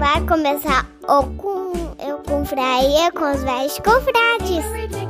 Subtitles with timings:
[0.00, 5.09] Vai começar o com eu confraria com os velhos confrades.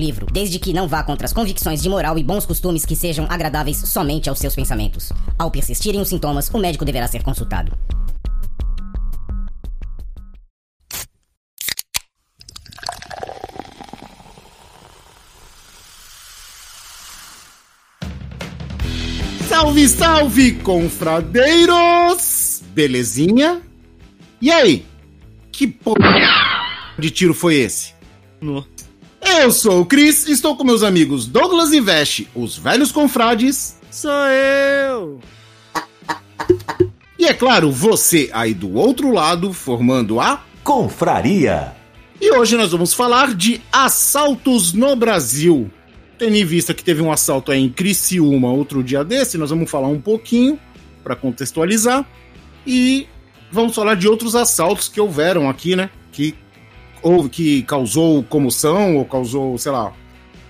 [0.01, 3.27] livro, desde que não vá contra as convicções de moral e bons costumes que sejam
[3.29, 5.13] agradáveis somente aos seus pensamentos.
[5.37, 7.71] Ao persistirem os sintomas, o médico deverá ser consultado.
[19.47, 22.63] Salve, salve, confradeiros!
[22.73, 23.61] Belezinha?
[24.41, 24.85] E aí?
[25.51, 25.99] Que porra
[26.97, 27.93] de tiro foi esse?
[28.41, 28.65] No.
[29.39, 33.77] Eu sou o Cris, estou com meus amigos Douglas e Veste, os velhos confrades.
[33.89, 35.19] Sou eu!
[37.17, 41.73] E é claro, você aí do outro lado, formando a Confraria.
[42.19, 45.71] E hoje nós vamos falar de assaltos no Brasil.
[46.19, 49.71] Tendo em vista que teve um assalto aí em Criciúma outro dia desse, nós vamos
[49.71, 50.59] falar um pouquinho
[51.03, 52.05] para contextualizar.
[52.67, 53.07] E
[53.51, 55.89] vamos falar de outros assaltos que houveram aqui, né?
[56.11, 56.35] Que,
[57.01, 59.93] houve, que causou comoção ou causou, sei lá,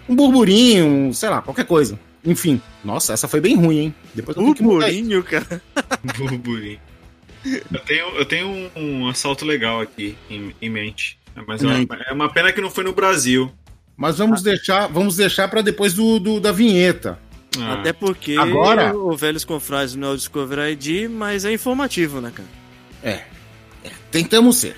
[0.08, 2.00] um burburinho, sei lá, qualquer coisa.
[2.24, 3.96] Enfim, nossa, essa foi bem ruim, hein?
[4.14, 4.38] Depois.
[4.38, 5.62] Burburinho, cara.
[6.18, 6.80] Burburinho.
[7.46, 11.18] Eu tenho, eu tenho um, um assalto legal aqui em, em mente.
[11.48, 13.52] Mas é uma, é uma pena que não foi no Brasil.
[13.98, 17.18] Mas vamos deixar, vamos deixar para depois do, do- da vinheta.
[17.60, 22.22] Ah, Até porque Agora- o Velhos Confrades não é o Discovery ID, mas é informativo,
[22.22, 22.48] né, cara?
[23.04, 23.24] É,
[23.84, 24.76] é, tentamos ser.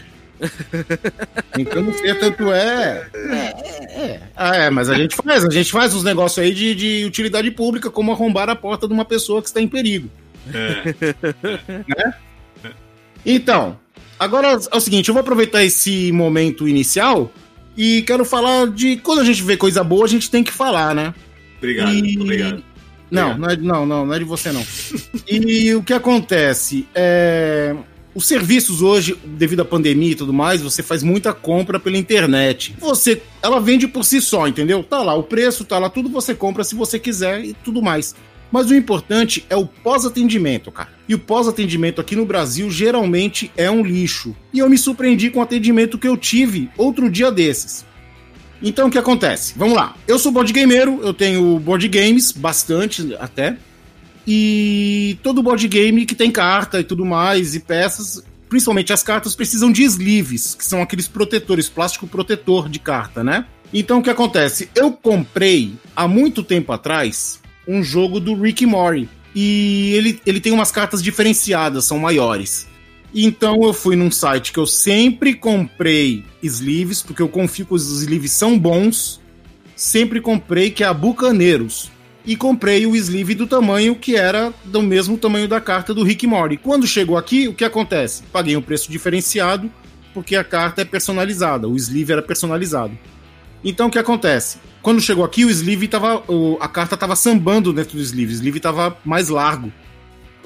[1.54, 3.08] tentamos ser, tanto é.
[3.14, 4.20] É, é, é.
[4.36, 7.50] Ah, é, mas a gente faz, a gente faz uns negócios aí de, de utilidade
[7.52, 10.10] pública, como arrombar a porta de uma pessoa que está em perigo.
[10.54, 12.14] é.
[13.26, 13.80] Então,
[14.20, 17.32] agora é o seguinte, eu vou aproveitar esse momento inicial
[17.78, 18.98] e quero falar de.
[18.98, 21.14] Quando a gente vê coisa boa, a gente tem que falar, né?
[21.58, 22.64] Obrigado, E- obrigado.
[23.10, 23.40] Não, Obrigado.
[23.40, 24.66] não é, não, não, não é de você, não.
[25.26, 26.86] e o que acontece?
[26.94, 27.74] É,
[28.16, 32.76] os serviços hoje, devido à pandemia e tudo mais, você faz muita compra pela internet.
[32.80, 34.84] Você, ela vende por si só, entendeu?
[34.84, 38.16] Tá lá o preço, tá lá tudo, você compra se você quiser e tudo mais.
[38.52, 40.90] Mas o importante é o pós-atendimento, cara.
[41.10, 44.36] E o pós-atendimento aqui no Brasil geralmente é um lixo.
[44.54, 47.84] E eu me surpreendi com o atendimento que eu tive outro dia desses.
[48.62, 49.56] Então o que acontece?
[49.58, 49.96] Vamos lá.
[50.08, 53.58] Eu sou board gameiro, eu tenho board games, bastante até.
[54.26, 59.36] E todo board game que tem carta e tudo mais, e peças, principalmente as cartas,
[59.36, 63.46] precisam de sleeves, que são aqueles protetores, plástico protetor de carta, né?
[63.74, 64.70] Então o que acontece?
[64.76, 69.10] Eu comprei há muito tempo atrás um jogo do Rick Mori.
[69.36, 72.68] E ele, ele tem umas cartas diferenciadas, são maiores.
[73.16, 78.02] Então eu fui num site que eu sempre comprei sleeves, porque eu confio que os
[78.02, 79.20] sleeves são bons.
[79.76, 81.92] Sempre comprei, que é a Bucaneiros.
[82.26, 86.26] E comprei o sleeve do tamanho que era do mesmo tamanho da carta do Rick
[86.26, 86.56] Mori.
[86.56, 88.24] Quando chegou aqui, o que acontece?
[88.32, 89.70] Paguei um preço diferenciado,
[90.14, 92.98] porque a carta é personalizada, o sleeve era personalizado.
[93.64, 94.58] Então o que acontece?
[94.82, 96.24] Quando chegou aqui, o sleeve tava.
[96.60, 99.72] a carta tava sambando dentro do sleeve, o sleeve tava mais largo.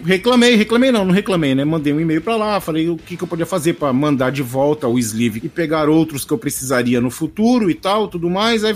[0.04, 1.66] Reclamei, reclamei não, não reclamei, né?
[1.66, 4.44] Mandei um e-mail pra lá, falei o que, que eu podia fazer pra mandar de
[4.44, 8.64] volta o sleeve e pegar outros que eu precisaria no futuro e tal, tudo mais.
[8.64, 8.76] Aí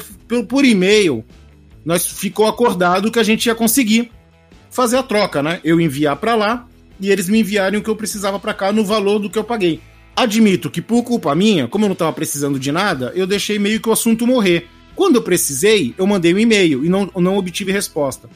[0.50, 1.24] por e-mail,
[1.86, 4.12] nós ficou acordado que a gente ia conseguir
[4.70, 5.60] fazer a troca, né?
[5.64, 6.68] Eu enviar pra lá
[7.00, 9.44] e eles me enviarem o que eu precisava pra cá no valor do que eu
[9.44, 9.80] paguei.
[10.16, 13.80] Admito que por culpa minha, como eu não tava precisando de nada, eu deixei meio
[13.80, 14.68] que o assunto morrer.
[14.96, 18.30] Quando eu precisei, eu mandei um e-mail e não, não obtive resposta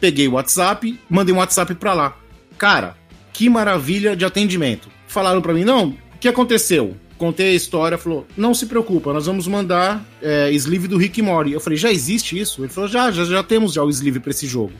[0.00, 2.16] peguei o WhatsApp, mandei um WhatsApp pra lá.
[2.56, 2.96] Cara,
[3.32, 4.88] que maravilha de atendimento.
[5.06, 6.96] Falaram pra mim, não, o que aconteceu?
[7.20, 11.52] Contei a história, falou, não se preocupa, nós vamos mandar é, sleeve do Rick Mori.
[11.52, 12.62] Eu falei, já existe isso?
[12.62, 14.72] Ele falou, já, já, já temos já o sleeve pra esse jogo.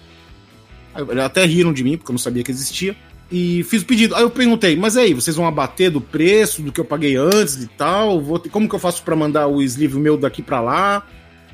[0.94, 2.96] Aí, até riram de mim, porque eu não sabia que existia.
[3.30, 4.14] E fiz o pedido.
[4.14, 7.62] Aí eu perguntei, mas aí, vocês vão abater do preço do que eu paguei antes
[7.62, 8.18] e tal?
[8.22, 11.06] Vou ter- como que eu faço pra mandar o sleeve meu daqui pra lá?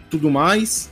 [0.08, 0.88] Tudo mais.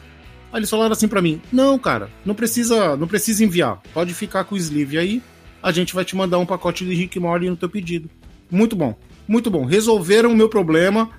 [0.53, 3.81] Aí eles falaram assim pra mim: "Não, cara, não precisa, não precisa enviar.
[3.95, 5.23] Pode ficar com o sleeve aí.
[5.63, 8.11] A gente vai te mandar um pacote de Rick Morty no teu pedido."
[8.51, 8.99] Muito bom.
[9.27, 9.65] Muito bom.
[9.65, 11.11] Resolveram o meu problema.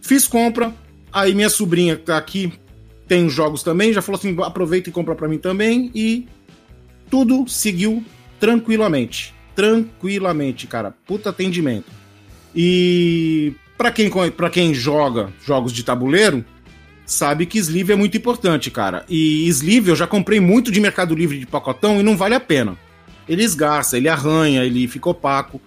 [0.00, 0.74] Fiz compra.
[1.12, 2.52] Aí minha sobrinha tá aqui
[3.10, 6.28] tem os jogos também, já falou assim, aproveita e compra para mim também e
[7.10, 8.04] tudo seguiu
[8.38, 9.34] tranquilamente.
[9.56, 10.94] Tranquilamente, cara.
[11.04, 11.86] Puta atendimento.
[12.54, 16.44] E para quem, pra quem joga jogos de tabuleiro,
[17.04, 19.04] sabe que sleeve é muito importante, cara.
[19.08, 22.40] E sleeve eu já comprei muito de Mercado Livre de pacotão e não vale a
[22.40, 22.78] pena.
[23.28, 25.60] Ele esgarça, ele arranha, ele fica opaco.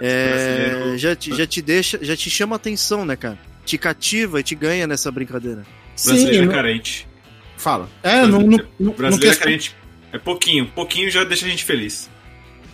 [0.00, 3.38] É, é, já, te, já te deixa, já te chama atenção, né, cara?
[3.66, 5.64] Te cativa e te ganha nessa brincadeira.
[6.02, 7.08] brasileiro Sim, é não- carente.
[7.56, 7.88] fala.
[8.02, 9.74] É, não, não, não, não Brasileiro é carente.
[10.12, 10.66] É pouquinho.
[10.74, 12.08] Pouquinho já deixa a gente feliz.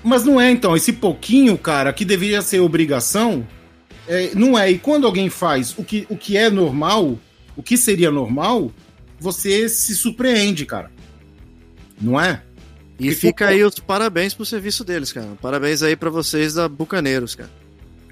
[0.05, 0.77] Mas não é, então.
[0.77, 3.47] Esse pouquinho, cara, que deveria ser obrigação,
[4.07, 4.71] é, não é.
[4.71, 7.19] E quando alguém faz o que, o que é normal,
[7.57, 8.71] o que seria normal,
[9.21, 10.91] você se surpreende, cara.
[12.01, 12.43] Não é?
[12.99, 15.29] E E fica aí os parabéns pro serviço deles, cara.
[15.41, 17.51] Parabéns aí pra vocês da Bucaneiros, cara.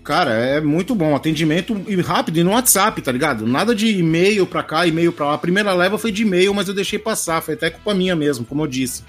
[0.05, 1.15] Cara, é muito bom.
[1.15, 3.47] Atendimento e rápido e no WhatsApp, tá ligado?
[3.47, 5.35] Nada de e-mail pra cá, e-mail pra lá.
[5.35, 7.43] A primeira leva foi de e-mail, mas eu deixei passar.
[7.43, 9.03] Foi até culpa minha mesmo, como eu disse.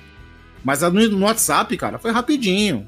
[0.63, 2.85] Mas no WhatsApp, cara, foi rapidinho.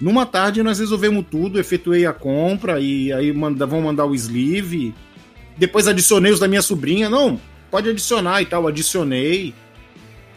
[0.00, 4.94] Numa tarde nós resolvemos tudo, efetuei a compra e aí manda, vão mandar o sleeve.
[5.58, 7.08] Depois adicionei os da minha sobrinha.
[7.08, 8.66] Não, pode adicionar e tal.
[8.66, 9.54] Adicionei.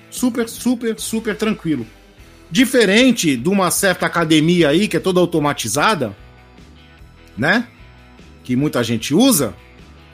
[0.09, 1.85] Super, super, super tranquilo.
[2.49, 6.15] Diferente de uma certa academia aí, que é toda automatizada,
[7.37, 7.67] né?
[8.43, 9.53] Que muita gente usa.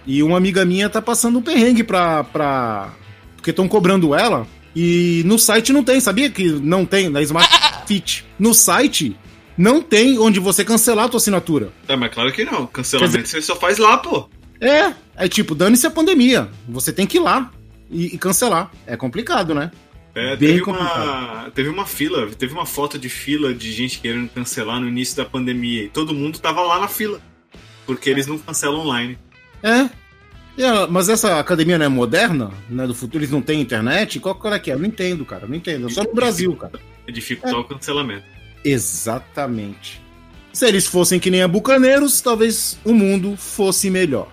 [0.05, 2.23] E uma amiga minha tá passando um perrengue pra.
[2.23, 2.93] pra...
[3.35, 4.45] Porque estão cobrando ela.
[4.75, 7.49] E no site não tem, sabia que não tem na Smart
[7.87, 8.25] Fit?
[8.37, 9.15] No site
[9.57, 11.71] não tem onde você cancelar a tua assinatura.
[11.87, 12.67] É, mas claro que não.
[12.67, 14.29] Cancelamento você só faz lá, pô.
[14.59, 16.49] É, é tipo, dane-se a pandemia.
[16.67, 17.51] Você tem que ir lá
[17.89, 18.71] e, e cancelar.
[18.85, 19.71] É complicado, né?
[20.13, 21.03] É, Bem teve, complicado.
[21.03, 25.15] uma, teve uma fila, teve uma foto de fila de gente querendo cancelar no início
[25.17, 25.83] da pandemia.
[25.83, 27.19] E todo mundo tava lá na fila.
[27.85, 29.17] Porque eles não cancelam online.
[29.61, 29.89] É.
[30.57, 32.87] É, mas essa academia não é moderna, né?
[32.87, 34.21] Do futuro, eles não têm internet?
[34.21, 34.73] Qual, qual é que é?
[34.73, 35.45] Eu não entendo, cara.
[35.45, 35.87] Não entendo.
[35.87, 36.79] É só no Brasil, cara.
[37.05, 38.23] É dificultar o cancelamento.
[38.63, 40.01] Exatamente.
[40.53, 44.29] Se eles fossem que nem a Bucaneiros, talvez o mundo fosse melhor.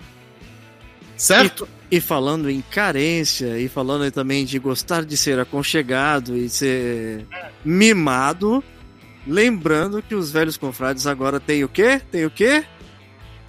[1.23, 1.69] Certo?
[1.89, 7.25] E falando em carência, e falando também de gostar de ser aconchegado e ser
[7.63, 8.61] mimado,
[9.25, 12.01] lembrando que os velhos confrades agora tem o quê?
[12.11, 12.65] Tem o quê?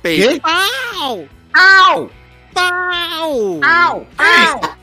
[0.05, 0.41] Quê?
[0.41, 1.29] PayPal!
[1.53, 2.11] Au!
[2.53, 3.61] Pau!
[3.65, 4.77] Au, au.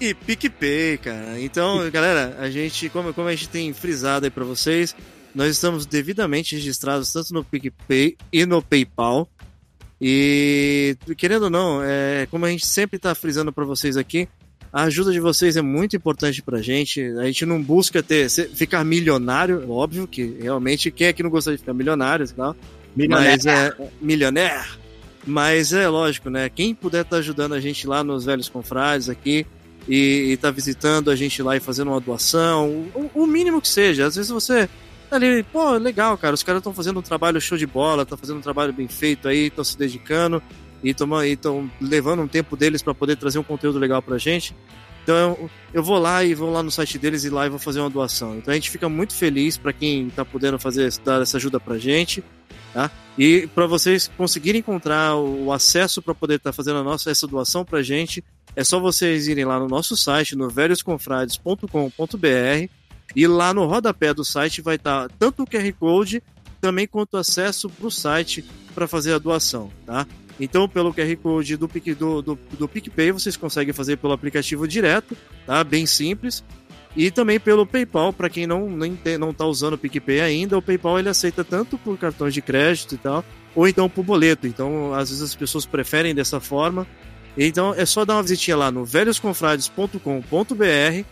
[0.00, 1.38] E PicPay, cara.
[1.38, 4.96] Então, galera, a gente, como, como a gente tem frisado aí pra vocês,
[5.34, 9.28] nós estamos devidamente registrados tanto no PicPay e no PayPal.
[10.06, 14.28] E, querendo ou não, é, como a gente sempre tá frisando pra vocês aqui,
[14.70, 17.00] a ajuda de vocês é muito importante pra gente.
[17.18, 21.56] A gente não busca ter, ficar milionário, óbvio que realmente quem é que não gostaria
[21.56, 22.54] de ficar milionário tal.
[23.08, 24.68] Mas é milionaire.
[25.26, 26.50] Mas é lógico, né?
[26.50, 29.46] Quem puder estar ajudando a gente lá nos Velhos Confrades aqui
[29.88, 33.68] e, e tá visitando a gente lá e fazendo uma doação, o, o mínimo que
[33.68, 34.04] seja.
[34.04, 34.70] Às vezes você tá
[35.10, 38.38] ali, pô, legal, cara, os caras estão fazendo um trabalho show de bola, estão fazendo
[38.38, 40.42] um trabalho bem feito aí, estão se dedicando
[40.82, 44.54] e estão levando um tempo deles para poder trazer um conteúdo legal pra gente.
[45.02, 47.58] Então eu, eu vou lá e vou lá no site deles e lá e vou
[47.58, 48.36] fazer uma doação.
[48.36, 51.78] Então a gente fica muito feliz para quem tá podendo fazer dar essa ajuda pra
[51.78, 52.24] gente,
[52.72, 52.90] tá?
[53.16, 57.64] E para vocês conseguirem encontrar o acesso para poder estar fazendo a nossa essa doação
[57.64, 58.24] pra gente,
[58.56, 62.70] é só vocês irem lá no nosso site, no velhosconfrades.com.br,
[63.14, 66.22] e lá no rodapé do site vai estar tanto o QR Code,
[66.60, 68.44] também quanto acesso para o site
[68.74, 70.06] para fazer a doação, tá?
[70.40, 74.66] Então, pelo QR Code do, Pic- do, do, do PicPay, vocês conseguem fazer pelo aplicativo
[74.66, 75.62] direto, tá?
[75.62, 76.42] Bem simples.
[76.96, 80.62] E também pelo PayPal, para quem não tem, não está usando o PicPay ainda, o
[80.62, 84.46] PayPal ele aceita tanto por cartões de crédito e tal, ou então por boleto.
[84.46, 86.86] Então, às vezes as pessoas preferem dessa forma.
[87.36, 91.04] Então é só dar uma visitinha lá no velhosconfrades.com.br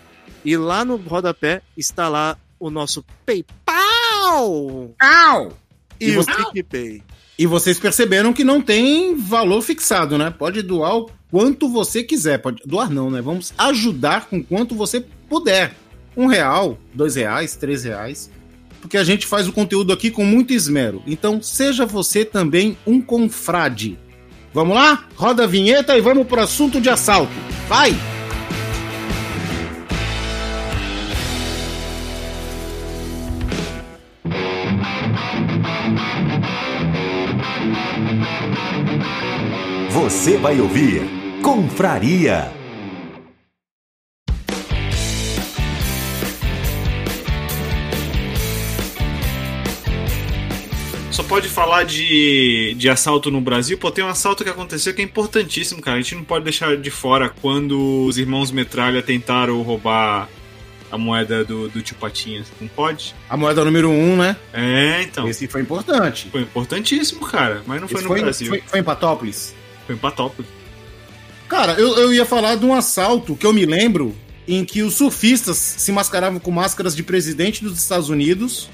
[0.45, 5.53] e lá no rodapé está lá o nosso PayPal Au!
[6.01, 7.03] e, E o você- PicPay.
[7.39, 10.31] E vocês perceberam que não tem valor fixado, né?
[10.31, 12.39] Pode doar o quanto você quiser.
[12.39, 13.21] Pode doar não, né?
[13.21, 15.75] Vamos ajudar com quanto você puder.
[16.17, 18.31] Um real, dois reais, três reais.
[18.81, 21.03] Porque a gente faz o conteúdo aqui com muito esmero.
[21.07, 23.99] Então seja você também um confrade.
[24.53, 25.07] Vamos lá?
[25.17, 27.33] Roda a vinheta e vamos pro assunto de assalto.
[27.67, 27.93] Vai!
[39.91, 41.03] Você vai ouvir
[41.43, 42.53] Confraria.
[51.11, 53.77] Só pode falar de, de assalto no Brasil.
[53.77, 55.99] Pô, tem um assalto que aconteceu que é importantíssimo, cara.
[55.99, 60.29] A gente não pode deixar de fora quando os irmãos Metralha tentaram roubar
[60.93, 62.47] a moeda do, do tio Patinhas.
[62.61, 63.15] Não pode?
[63.29, 64.37] A moeda número um, né?
[64.53, 65.27] É, então.
[65.27, 66.29] Esse foi importante.
[66.31, 67.63] Foi importantíssimo, cara.
[67.67, 68.49] Mas não foi Esse no foi, Brasil.
[68.49, 69.55] foi, foi em Patópolis.
[69.87, 70.51] Foi em Patópolis.
[71.49, 74.15] Cara, eu, eu ia falar de um assalto que eu me lembro
[74.47, 78.69] em que os surfistas se mascaravam com máscaras de presidente dos Estados Unidos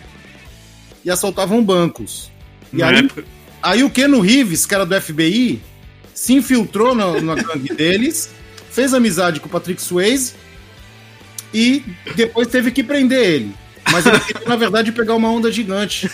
[1.04, 2.30] e assaltavam bancos.
[2.72, 3.24] E Na aí, época-
[3.62, 5.60] aí o Keno Reeves, que era do FBI,
[6.14, 8.30] se infiltrou na, na gangue deles,
[8.70, 10.34] fez amizade com o Patrick Swayze
[11.52, 11.82] e
[12.14, 13.54] depois teve que prender ele.
[13.90, 16.08] Mas ele queria, na verdade, pegar uma onda gigante.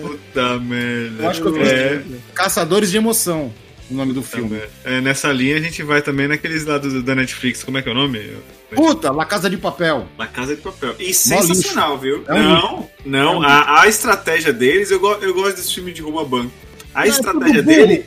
[0.00, 1.22] Puta merda.
[1.24, 2.02] Eu acho que eu vi é,
[2.34, 3.52] Caçadores de Emoção,
[3.90, 4.60] o nome do filme.
[4.84, 7.64] é, nessa linha a gente vai também naqueles lados do- da Netflix.
[7.64, 8.30] Como é que é o nome?
[8.74, 10.06] Puta, La Casa de Papel.
[10.18, 10.94] La Casa de Papel.
[10.98, 12.24] E sensacional, viu?
[12.28, 13.42] É um não, não.
[13.42, 16.52] A, a estratégia deles, eu, go- eu gosto desse filme de rouba banco.
[16.94, 18.04] A é estratégia dele.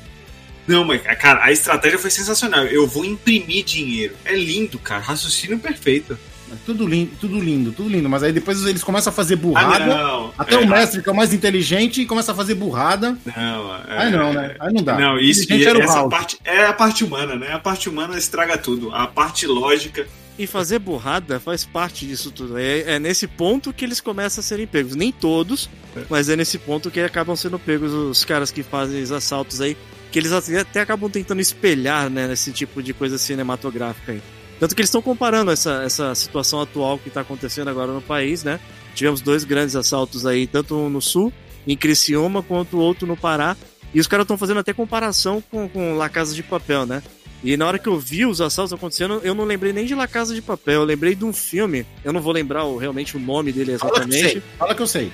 [0.68, 2.66] Não, mas, cara, a estratégia foi sensacional.
[2.66, 4.16] Eu vou imprimir dinheiro.
[4.24, 5.02] É lindo, cara.
[5.02, 6.18] Raciocínio perfeito.
[6.52, 8.08] É Tudo lindo, tudo lindo, tudo lindo.
[8.08, 9.86] Mas aí depois eles começam a fazer Ah, burrada.
[9.88, 10.34] não.
[10.38, 13.18] Até É, o mestre, que é o mais inteligente, começa a fazer burrada.
[13.26, 14.56] Não, é- Aí não, né?
[14.60, 14.98] Aí não dá.
[15.00, 17.52] Não, isso e era o essa parte é a parte humana, né?
[17.54, 18.94] A parte humana estraga tudo.
[18.94, 20.06] A parte lógica.
[20.38, 22.58] E fazer burrada faz parte disso tudo.
[22.58, 24.96] É, é nesse ponto que eles começam a serem pegos.
[24.96, 25.70] Nem todos,
[26.10, 29.76] mas é nesse ponto que acabam sendo pegos os caras que fazem os assaltos aí.
[30.14, 34.22] Que eles até, acabam tentando espelhar, né, nesse tipo de coisa cinematográfica aí.
[34.60, 38.44] Tanto que eles estão comparando essa, essa situação atual que está acontecendo agora no país,
[38.44, 38.60] né?
[38.94, 41.34] Tivemos dois grandes assaltos aí, tanto um no sul,
[41.68, 43.58] em Criciúma, quanto o outro no Pará.
[43.92, 47.02] E os caras estão fazendo até comparação com, com La Casa de Papel, né?
[47.44, 50.08] E na hora que eu vi os assaltos acontecendo, eu não lembrei nem de La
[50.08, 53.20] Casa de Papel, eu lembrei de um filme, eu não vou lembrar o- realmente o
[53.20, 54.44] nome dele Fala que eu exatamente, sei.
[54.58, 55.12] Fala que eu sei.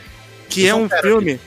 [0.50, 1.39] que é Eu sou um filme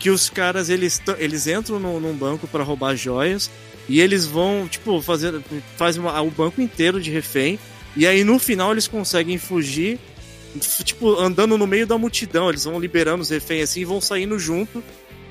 [0.00, 3.48] que os caras eles, eles entram no- num banco para roubar joias
[3.88, 5.40] e eles vão, tipo, fazer
[5.76, 7.56] faz uma- o banco inteiro de refém
[7.96, 9.98] e aí no final eles conseguem fugir,
[10.84, 14.38] tipo, andando no meio da multidão, eles vão liberando os reféns assim e vão saindo
[14.38, 14.82] junto,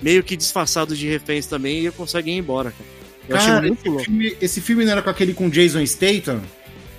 [0.02, 2.90] meio que disfarçados de reféns também e conseguem ir embora, cara.
[3.28, 4.04] Eu achei Cara, muito esse louco.
[4.06, 6.42] filme, esse filme não era com aquele com Jason Statham?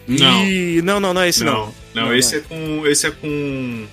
[0.06, 0.44] Não.
[0.46, 0.80] E...
[0.82, 1.52] Não, não, não é esse não.
[1.54, 2.40] Não, não, Não, esse não.
[2.40, 2.86] é com.
[2.86, 3.86] Esse é com.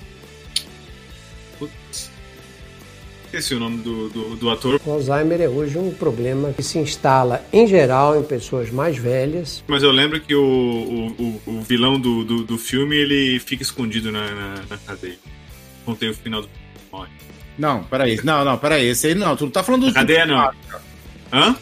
[3.38, 6.76] Esqueci o nome do, do, do ator, O Alzheimer é hoje um problema que se
[6.78, 9.62] instala, em geral, em pessoas mais velhas.
[9.68, 14.10] mas eu lembro que o, o, o, vilão do, do, do filme ele fica escondido
[14.10, 15.18] na, na, na cadeia.
[15.84, 16.48] Contei o final do
[16.90, 17.10] morre.
[17.56, 18.18] Não, peraí.
[18.24, 18.86] Não, não, peraí.
[18.88, 19.36] Esse aí não.
[19.36, 19.86] Tu tá falando do.
[19.86, 20.36] Na cadeia não.
[20.36, 20.82] mágica.
[21.32, 21.56] Hã?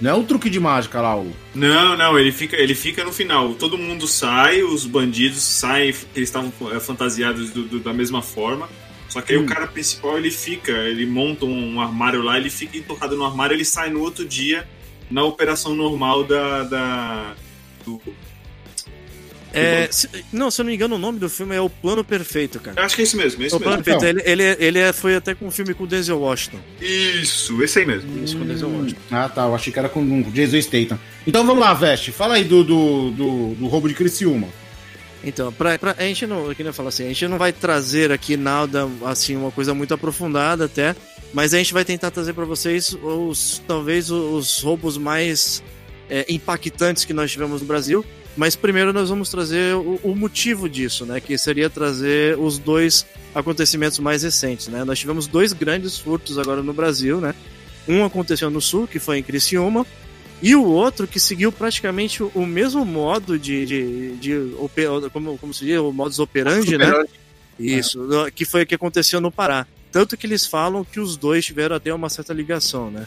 [0.00, 1.30] Não é o truque de mágica lá, o.
[1.54, 3.52] Não, não, ele fica, ele fica no final.
[3.54, 8.66] Todo mundo sai, os bandidos saem, eles estavam é, fantasiados do- do- da mesma forma.
[9.08, 9.42] Só que aí Hum.
[9.42, 13.54] o cara principal ele fica, ele monta um armário lá, ele fica entorrado no armário,
[13.54, 14.68] ele sai no outro dia
[15.10, 16.62] na operação normal da.
[16.64, 17.34] da
[17.84, 18.00] do-
[19.50, 22.04] É, se- não, se eu não me engano, o nome do filme é O Plano
[22.04, 22.78] Perfeito, cara.
[22.78, 23.98] Eu acho que é esse mesmo, é esse o Plano mesmo.
[23.98, 26.58] Perfeito, ele, ele, ele é- foi até com um filme com o Denzel Washington.
[26.82, 28.22] Isso, esse aí mesmo.
[28.22, 29.00] Isso, com o Denzel Washington.
[29.10, 29.44] Ah, tá.
[29.46, 31.00] Eu achei que era com o Jason Statham.
[31.26, 32.12] Então vamos lá, Veste.
[32.12, 34.48] Fala aí do, do, do, do roubo de Criciúma.
[35.22, 38.12] Então, pra, pra, a gente não, nem eu falo assim, a gente não vai trazer
[38.12, 40.94] aqui nada, assim, uma coisa muito aprofundada até,
[41.32, 45.62] mas a gente vai tentar trazer pra vocês os, talvez os roubos mais
[46.08, 48.04] é, impactantes que nós tivemos no Brasil.
[48.36, 51.18] Mas primeiro nós vamos trazer o, o motivo disso, né?
[51.18, 54.84] Que seria trazer os dois acontecimentos mais recentes, né?
[54.84, 57.34] Nós tivemos dois grandes furtos agora no Brasil, né?
[57.88, 59.84] Um aconteceu no sul, que foi em Criciúma,
[60.42, 64.52] e o outro que seguiu praticamente o- mesmo modo de, de, de
[65.12, 66.86] como, como se diz, o modus operandi, né?
[67.58, 69.66] Isso, no- que foi o que aconteceu no Pará.
[69.90, 73.06] Tanto que eles falam que os dois tiveram até uma certa ligação, né?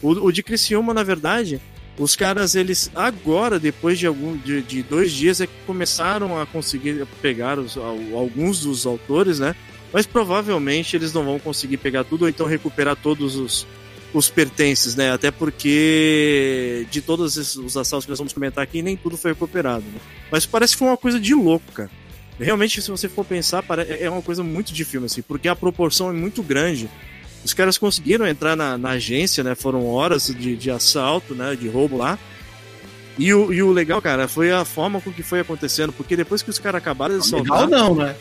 [0.00, 1.60] O, o de Criciúma, na verdade,
[1.98, 6.46] Os caras, eles agora, depois de algum de, de dois dias, é que começaram a
[6.46, 9.54] conseguir pegar os, alguns dos autores, né?
[9.92, 13.66] Mas provavelmente eles não vão conseguir pegar tudo ou então recuperar todos os,
[14.12, 15.12] os pertences, né?
[15.12, 19.84] Até porque de todos os assaltos que nós vamos comentar aqui, nem tudo foi recuperado.
[19.84, 20.00] Né?
[20.30, 21.90] Mas parece que foi uma coisa de louco, cara.
[22.38, 23.62] Realmente, se você for pensar,
[24.00, 26.88] é uma coisa muito de filme, assim, porque a proporção é muito grande.
[27.44, 29.54] Os caras conseguiram entrar na, na agência, né?
[29.54, 31.54] Foram horas de, de assalto, né?
[31.54, 32.18] De roubo lá.
[33.18, 36.40] E o, e o legal, cara, foi a forma com que foi acontecendo, porque depois
[36.42, 37.66] que os caras acabaram de soltar.
[37.66, 38.16] Legal não, né?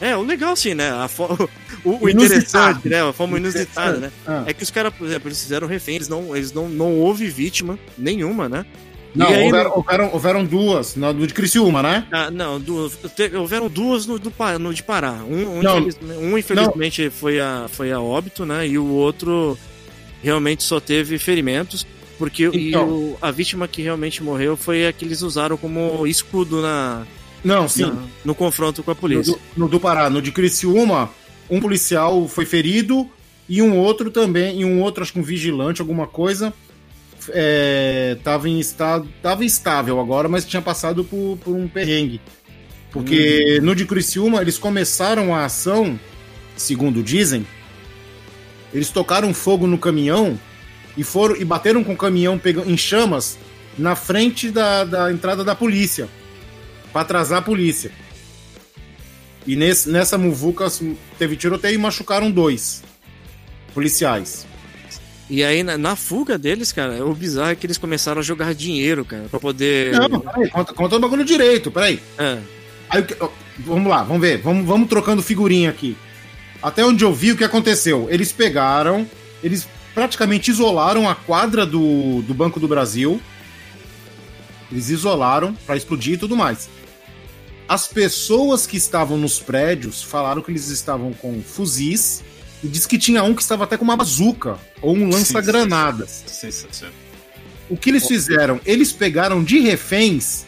[0.00, 0.90] É, o legal sim, né?
[0.90, 1.24] A fo...
[1.84, 3.02] o, o interessante, né?
[3.02, 4.12] A forma inusitada, né?
[4.26, 4.44] Ah.
[4.46, 7.28] É que os caras, por exemplo, eles fizeram refém, eles não, eles não, não houve
[7.28, 8.66] vítima nenhuma, né?
[9.14, 12.04] Não, aí, houveram, houveram, houveram, duas no de Criciúma, né?
[12.10, 12.98] Ah, não, duas,
[13.38, 15.12] houveram duas no, do, no de Pará.
[15.12, 18.66] Um, um, não, infeliz, um infelizmente, foi a, foi a óbito, né?
[18.66, 19.56] E o outro
[20.20, 21.86] realmente só teve ferimentos.
[22.18, 26.60] Porque então, o, a vítima que realmente morreu foi a que eles usaram como escudo
[26.60, 27.06] na.
[27.44, 27.84] Não, sim.
[27.84, 29.36] Na, no confronto com a polícia.
[29.54, 31.10] No, no, do Pará, no de Criciúma,
[31.50, 33.08] um policial foi ferido
[33.46, 36.54] e um outro também, e um outro, acho que um vigilante, alguma coisa,
[38.16, 39.06] estava é, em estado.
[39.22, 42.20] Tava estável agora, mas tinha passado por, por um perrengue.
[42.90, 43.64] Porque hum.
[43.64, 46.00] no de Criciúma, eles começaram a ação,
[46.56, 47.46] segundo dizem,
[48.72, 50.40] eles tocaram fogo no caminhão
[50.96, 53.36] e foram e bateram com o caminhão em chamas
[53.76, 56.08] na frente da, da entrada da polícia
[56.94, 57.90] para atrasar a polícia.
[59.44, 60.68] E nesse, nessa muvuca
[61.18, 62.84] teve tiroteio e machucaram dois
[63.74, 64.46] policiais.
[65.28, 68.54] E aí, na, na, fuga deles, cara, o bizarro é que eles começaram a jogar
[68.54, 69.92] dinheiro, cara, pra poder.
[69.92, 72.00] Não, peraí, conta, conta o bagulho direito, peraí.
[72.16, 72.38] É.
[72.88, 73.04] Aí,
[73.58, 75.96] vamos lá, vamos ver, vamos, vamos trocando figurinha aqui.
[76.62, 78.06] Até onde eu vi o que aconteceu.
[78.08, 79.08] Eles pegaram,
[79.42, 83.20] eles praticamente isolaram a quadra do, do Banco do Brasil.
[84.70, 86.68] Eles isolaram para explodir e tudo mais.
[87.68, 92.22] As pessoas que estavam nos prédios falaram que eles estavam com fuzis
[92.62, 96.24] e disse que tinha um que estava até com uma bazuca ou um lança-granadas.
[97.68, 98.60] O que eles fizeram?
[98.66, 100.44] Eles pegaram de reféns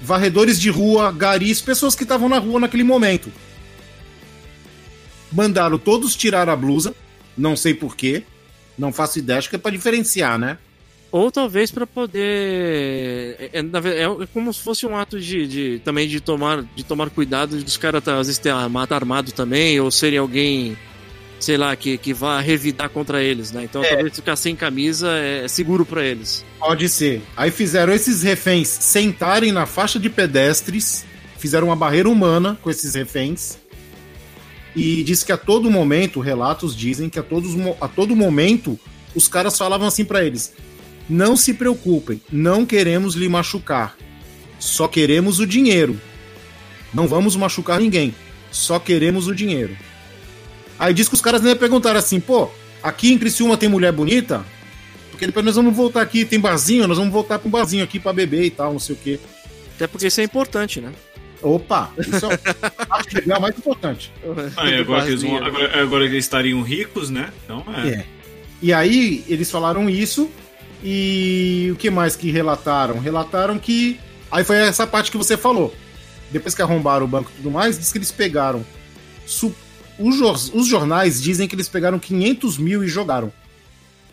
[0.00, 3.32] varredores de rua, garis, pessoas que estavam na rua naquele momento.
[5.30, 6.94] Mandaram todos tirar a blusa,
[7.36, 8.24] não sei porquê,
[8.76, 10.58] não faço ideia, acho que é pra diferenciar, né?
[11.10, 13.36] Ou talvez para poder.
[13.40, 17.08] É, é, é, como se fosse um ato de, de, também de tomar, de tomar
[17.08, 20.76] cuidado dos caras às vezes ter armado também, ou serem alguém
[21.40, 23.64] sei lá, que, que vá revidar contra eles, né?
[23.64, 23.88] Então é.
[23.88, 26.44] talvez ficar sem camisa é seguro para eles.
[26.58, 27.22] Pode ser.
[27.36, 31.04] Aí fizeram esses reféns sentarem na faixa de pedestres,
[31.38, 33.56] fizeram uma barreira humana com esses reféns.
[34.74, 38.78] E diz que a todo momento, relatos dizem que a, todos, a todo momento
[39.14, 40.52] os caras falavam assim para eles:
[41.08, 43.96] não se preocupem, não queremos lhe machucar,
[44.58, 45.98] só queremos o dinheiro.
[46.92, 48.14] Não vamos machucar ninguém,
[48.50, 49.76] só queremos o dinheiro.
[50.78, 52.50] Aí diz que os caras nem perguntaram assim, pô,
[52.82, 54.44] aqui em Criciúma tem mulher bonita?
[55.10, 57.98] Porque depois nós vamos voltar aqui, tem barzinho, nós vamos voltar com um barzinho aqui
[57.98, 59.18] para beber e tal, não sei o quê.
[59.74, 60.92] Até porque isso é importante, né?
[61.42, 62.38] Opa, isso é
[62.90, 64.12] acho que é mais importante.
[64.56, 67.32] Ah, agora, eles vão, agora, agora eles estariam ricos, né?
[67.44, 67.88] Então é.
[67.88, 68.06] é.
[68.60, 70.30] E aí eles falaram isso
[70.82, 72.98] e o que mais que relataram?
[72.98, 73.98] Relataram que
[74.30, 75.74] aí foi essa parte que você falou.
[76.30, 78.64] Depois que arrombaram o banco e tudo mais, diz que eles pegaram
[79.98, 83.32] os, os jornais dizem que eles pegaram 500 mil e jogaram.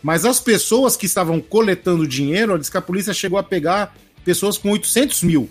[0.01, 4.58] Mas as pessoas que estavam coletando dinheiro, diz que a polícia chegou a pegar pessoas
[4.58, 5.49] com 800 mil.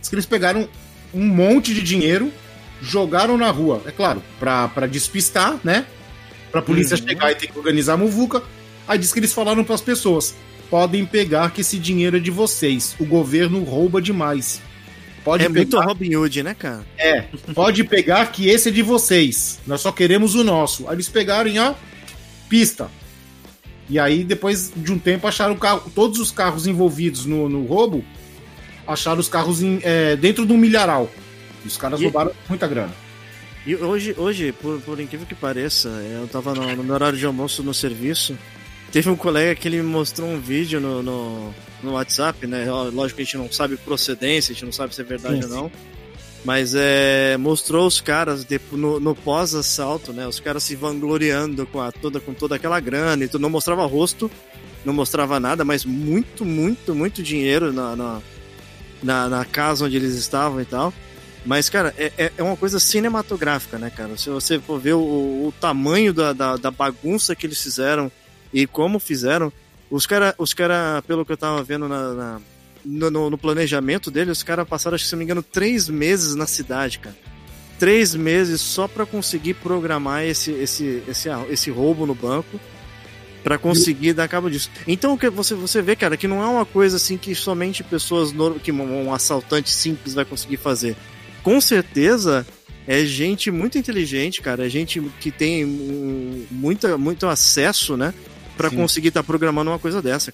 [0.00, 0.68] Diz que eles pegaram
[1.12, 2.32] um monte de dinheiro,
[2.80, 3.82] jogaram na rua.
[3.86, 5.86] É claro, para despistar, né?
[6.50, 7.08] Pra polícia uhum.
[7.08, 8.42] chegar e ter que organizar a muvuca.
[8.88, 10.34] Aí diz que eles falaram para as pessoas:
[10.70, 12.96] podem pegar que esse dinheiro é de vocês.
[12.98, 14.60] O governo rouba demais.
[15.24, 15.58] Pode é pegar...
[15.58, 16.86] muito Robin Hood, né, cara?
[16.96, 17.22] É,
[17.52, 19.58] pode pegar que esse é de vocês.
[19.66, 20.86] Nós só queremos o nosso.
[20.88, 21.74] Aí eles pegaram a
[22.48, 22.88] pista.
[23.88, 28.04] E aí, depois de um tempo, acharam carro, todos os carros envolvidos no, no roubo,
[28.86, 31.10] acharam os carros em, é, dentro de um milharal.
[31.64, 32.04] E os caras e...
[32.04, 32.94] roubaram muita grana.
[33.66, 37.26] E hoje, hoje por, por incrível que pareça, eu tava no, no meu horário de
[37.26, 38.38] almoço no serviço.
[38.96, 42.64] Teve um colega que ele me mostrou um vídeo no, no no WhatsApp, né?
[42.90, 45.44] Lógico que a gente não sabe procedência, a gente não sabe se é verdade sim,
[45.44, 45.72] ou não.
[46.42, 50.26] Mas é, mostrou os caras de, no, no pós-assalto, né?
[50.26, 53.42] Os caras se vangloriando com, a, toda, com toda aquela grana e tudo.
[53.42, 54.30] Não mostrava rosto,
[54.82, 58.22] não mostrava nada, mas muito, muito, muito dinheiro na, na,
[59.02, 60.90] na, na casa onde eles estavam e tal.
[61.44, 64.16] Mas, cara, é, é, é uma coisa cinematográfica, né, cara?
[64.16, 65.00] Se você for ver o,
[65.48, 68.10] o tamanho da, da, da bagunça que eles fizeram
[68.62, 69.52] e como fizeram,
[69.88, 72.40] Os caras, os cara, pelo que eu tava vendo na, na-
[72.84, 76.34] no, no- planejamento dele, os caras passaram, acho que se não me engano, três meses
[76.34, 77.16] na cidade, cara.
[77.78, 82.58] Três meses só pra conseguir programar esse, esse, esse, esse roubo no banco.
[83.44, 84.68] Pra conseguir dar cabo disso.
[84.88, 88.72] Então você, você vê, cara, que não é uma coisa assim que somente pessoas que
[88.72, 90.96] um assaltante simples vai conseguir fazer.
[91.44, 92.44] Com certeza
[92.88, 94.66] é gente muito inteligente, cara.
[94.66, 98.12] É gente que tem um, muita, muito acesso, né?
[98.56, 98.76] Pra Sim.
[98.76, 100.32] conseguir estar programando uma coisa dessa.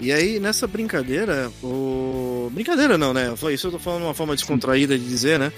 [0.00, 2.50] E aí, nessa brincadeira, o.
[2.52, 3.32] Brincadeira não, né?
[3.52, 5.52] Isso eu tô falando de uma forma descontraída de dizer, né?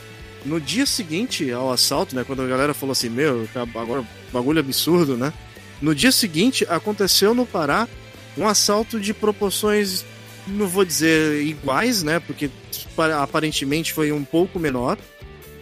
[0.44, 2.24] No dia seguinte ao assalto, né?
[2.26, 5.32] Quando a galera falou assim, meu, agora bagulho absurdo, né?
[5.80, 7.88] No dia seguinte aconteceu no Pará
[8.36, 10.04] um assalto de proporções,
[10.46, 12.20] não vou dizer iguais, né?
[12.20, 12.50] Porque
[12.94, 14.98] pa- aparentemente foi um pouco menor,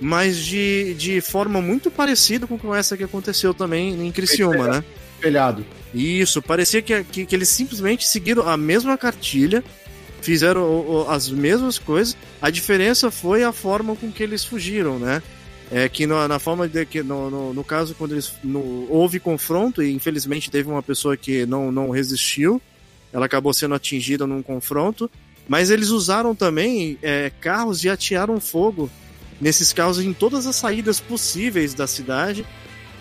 [0.00, 4.84] mas de, de forma muito parecida com essa que aconteceu também em Criciúma, né?
[5.22, 5.64] Espelhado.
[5.94, 9.62] Isso, parecia que, que, que eles simplesmente seguiram a mesma cartilha,
[10.20, 14.98] fizeram o- o- as mesmas coisas, a diferença foi a forma com que eles fugiram,
[14.98, 15.22] né?
[15.70, 19.82] É que na forma de que no, no, no caso quando eles no- houve confronto
[19.82, 22.60] e infelizmente teve uma pessoa que não, não resistiu,
[23.12, 25.10] ela acabou sendo atingida num confronto,
[25.48, 28.90] mas eles usaram também é, carros e atearam fogo
[29.40, 32.44] nesses carros em todas as saídas possíveis da cidade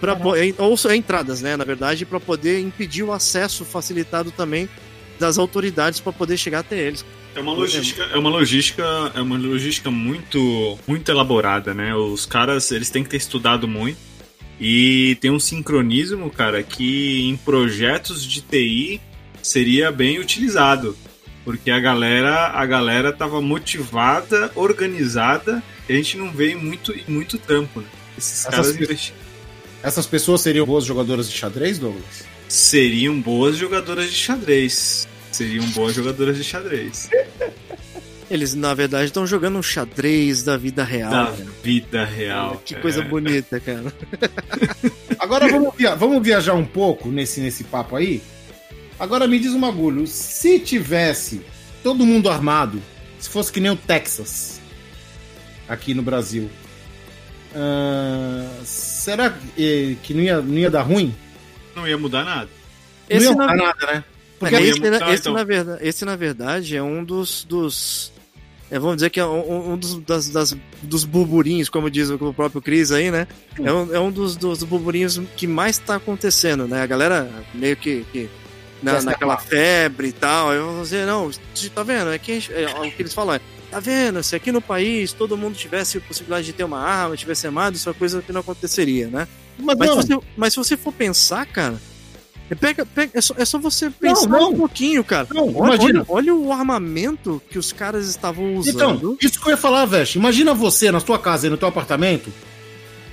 [0.01, 0.17] para
[0.57, 4.67] ou só entradas, né, na verdade, para poder impedir o acesso facilitado também
[5.19, 7.05] das autoridades para poder chegar até eles.
[7.35, 8.83] É uma logística, é uma logística,
[9.15, 11.95] é uma logística muito, muito elaborada, né?
[11.95, 13.97] Os caras, eles têm que ter estudado muito
[14.59, 18.99] e tem um sincronismo, cara, que em projetos de TI
[19.41, 20.97] seria bem utilizado,
[21.45, 26.91] porque a galera, a galera tava motivada, organizada, e a gente não vê em muito,
[26.91, 27.87] em muito trampo, né?
[28.17, 29.13] Esses Essas caras investi-
[29.83, 32.23] Essas pessoas seriam boas jogadoras de xadrez, Douglas?
[32.47, 35.07] seriam boas jogadoras de xadrez.
[35.31, 37.09] Seriam boas jogadoras de xadrez.
[38.29, 41.09] Eles, na verdade, estão jogando um xadrez da vida real.
[41.11, 41.47] Da cara.
[41.63, 42.61] vida real.
[42.65, 42.81] Que cara.
[42.81, 43.93] coisa bonita, cara.
[45.19, 48.21] Agora vamos, via- vamos viajar um pouco nesse, nesse papo aí.
[48.99, 50.05] Agora me diz um bagulho.
[50.07, 51.41] Se tivesse
[51.81, 52.81] todo mundo armado,
[53.19, 54.59] se fosse que nem o Texas,
[55.67, 56.49] aqui no Brasil,
[57.55, 61.13] ah, será que, que não, ia, não ia dar ruim?
[61.75, 62.49] Não ia mudar nada.
[63.09, 64.03] Não Esse, ia na, dar nada, né?
[64.39, 65.33] Porque é, esse, na- Tá, esse, então.
[65.33, 67.43] na verdade, esse, na verdade, é um dos.
[67.43, 68.11] dos
[68.69, 72.33] é, vamos dizer que é um, um dos, das, das- dos burburinhos, como diz o
[72.33, 73.27] próprio Cris aí, né?
[73.61, 76.81] É um, é um dos, dos burburinhos que mais tá acontecendo, né?
[76.81, 78.05] A galera meio que.
[78.11, 78.29] que
[78.81, 80.51] na, naquela febre e tal.
[80.53, 81.29] Eu vou dizer, não,
[81.75, 82.11] tá vendo?
[82.11, 83.41] É que, é, o que eles falam é.
[83.71, 84.21] Tá vendo?
[84.21, 87.77] Se aqui no país todo mundo tivesse a possibilidade de ter uma arma, tivesse armado,
[87.77, 89.27] isso é coisa que não aconteceria, né?
[89.57, 91.81] Mas, Mas, não, se você, mas se você for pensar, cara,
[92.49, 94.51] é, pega, pega- é, só, é só você pensar não.
[94.51, 95.25] um pouquinho, cara.
[95.33, 96.05] Não, olha, imagina.
[96.09, 98.97] olha, olha o armamento que os caras estavam usando.
[98.97, 100.17] Então, isso que eu ia falar, Veste.
[100.17, 102.29] Imagina você na sua casa, no teu apartamento,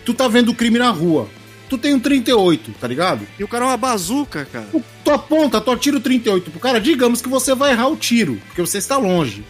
[0.04, 1.28] tu tá vendo o crime na rua.
[1.68, 3.24] Tu tem um 38, tá ligado?
[3.38, 4.66] E o cara é uma bazuca, cara.
[4.72, 7.96] Tu, tu aponta, tu atira o 38 pro cara, digamos que você vai errar o
[7.96, 9.44] tiro, porque você está longe.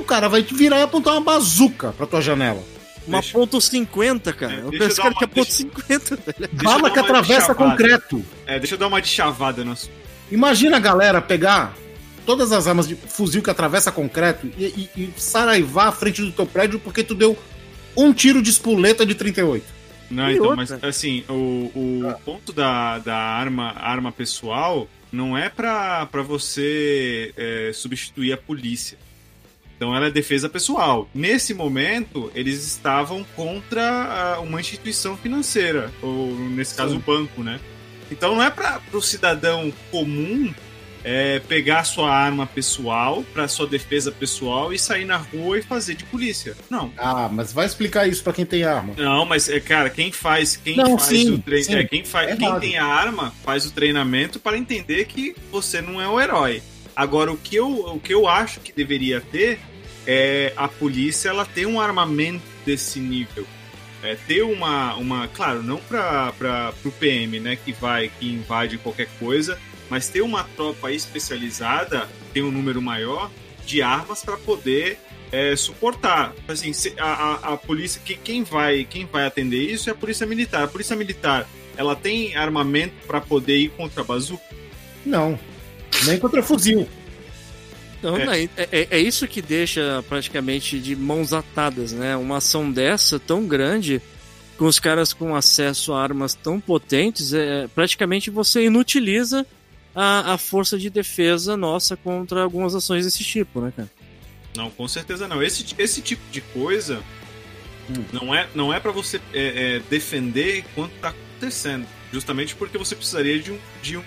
[0.00, 2.62] O cara vai te virar e apontar uma bazuca pra tua janela.
[3.06, 4.54] Uma Deixa- ponto .50, cara.
[4.54, 6.50] É, eu penso que é ponto deixa- 50, velho.
[6.62, 8.24] Bala que atravessa concreto.
[8.46, 9.92] É, deixa eu dar uma de chavada no assunto.
[10.30, 11.74] Imagina a galera pegar
[12.26, 16.30] todas as armas de fuzil que atravessa concreto e, e, e saraivar à frente do
[16.30, 17.36] teu prédio porque tu deu
[17.96, 19.64] um tiro de espoleta de 38.
[20.10, 20.56] Não, E então, outra?
[20.56, 27.32] mas assim, o, o ponto da, da arma, arma pessoal não é pra, pra você
[27.36, 28.98] é, substituir a polícia.
[29.80, 31.08] Então ela é defesa pessoal.
[31.14, 36.98] Nesse momento, eles estavam contra ah, uma instituição financeira, ou nesse caso Sim.
[36.98, 37.58] o banco, né?
[38.10, 40.52] Então não é para o cidadão comum
[41.02, 45.94] é, pegar sua arma pessoal para sua defesa pessoal e sair na rua e fazer
[45.94, 46.54] de polícia.
[46.68, 46.92] Não.
[46.98, 48.92] Ah, mas vai explicar isso pra quem tem arma.
[48.98, 51.74] Não, mas é, cara, quem faz, quem Não, faz sim, o treino, sim.
[51.76, 55.80] é, quem faz, É quem tem a arma faz o treinamento para entender que você
[55.80, 56.62] não é o herói.
[56.94, 59.58] Agora o que eu, o que eu acho que deveria ter
[60.12, 63.46] é a polícia ela ter um armamento desse nível.
[64.02, 69.06] É, ter uma, uma, claro, não para o PM, né, que vai, que invade qualquer
[69.20, 69.56] coisa,
[69.88, 73.30] mas ter uma tropa especializada, ter um número maior
[73.64, 74.98] de armas para poder
[75.30, 76.34] é, suportar.
[76.48, 80.26] Assim, a, a, a polícia, que, quem vai, quem vai atender isso é a polícia
[80.26, 80.64] militar.
[80.64, 84.42] A polícia militar, ela tem armamento para poder ir contra a bazuca?
[85.06, 85.38] Não.
[86.04, 86.88] Nem contra fuzil.
[88.00, 88.26] Então, É.
[88.26, 92.16] né, é, é- é isso que deixa praticamente de mãos atadas, né?
[92.16, 94.00] Uma ação dessa tão grande,
[94.56, 99.46] com os caras com acesso a armas tão potentes, é, praticamente você inutiliza
[99.94, 103.90] a, a força de defesa nossa contra algumas ações desse tipo, né, cara?
[104.56, 105.42] Não, com certeza não.
[105.42, 107.02] Esse, esse tipo de coisa
[108.12, 111.86] não é, não é para você é, é, defender enquanto tá acontecendo.
[112.12, 114.02] Justamente porque você precisaria de um, de um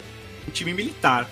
[0.52, 1.30] time militar.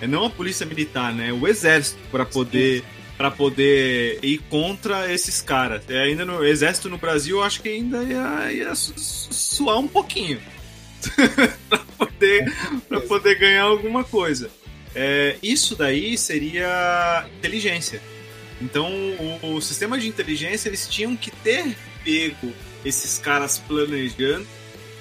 [0.00, 1.32] É não a polícia militar, né?
[1.32, 2.82] O exército para poder
[3.16, 5.82] para poder ir contra esses caras.
[5.90, 9.76] É, ainda no exército no Brasil, eu acho que ainda ia, ia su- su- suar
[9.78, 10.40] um pouquinho
[11.68, 12.52] para poder
[12.88, 14.50] para poder ganhar alguma coisa.
[14.94, 18.00] É, isso daí seria inteligência.
[18.60, 18.90] Então,
[19.42, 22.52] o, o sistema de inteligência eles tinham que ter pego
[22.84, 24.46] esses caras planejando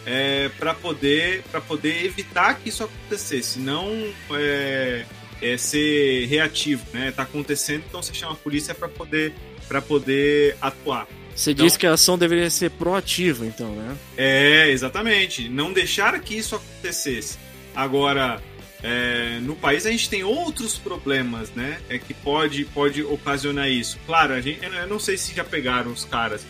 [0.05, 5.05] é, para poder para poder evitar que isso acontecesse, não é,
[5.41, 7.11] é, ser reativo, né?
[7.11, 9.33] Tá acontecendo, então você chama a polícia para poder
[9.67, 11.07] para poder atuar.
[11.35, 13.95] Você Então- diz que a ação deveria ser proativa, então, né?
[14.17, 15.47] É, exatamente.
[15.47, 17.37] Não deixar que isso acontecesse.
[17.75, 18.41] Agora,
[18.83, 21.79] é, no país a gente tem outros problemas, né?
[21.87, 23.97] É que pode, pode ocasionar isso.
[24.05, 26.41] Claro, a gente, eu não sei se já pegaram os caras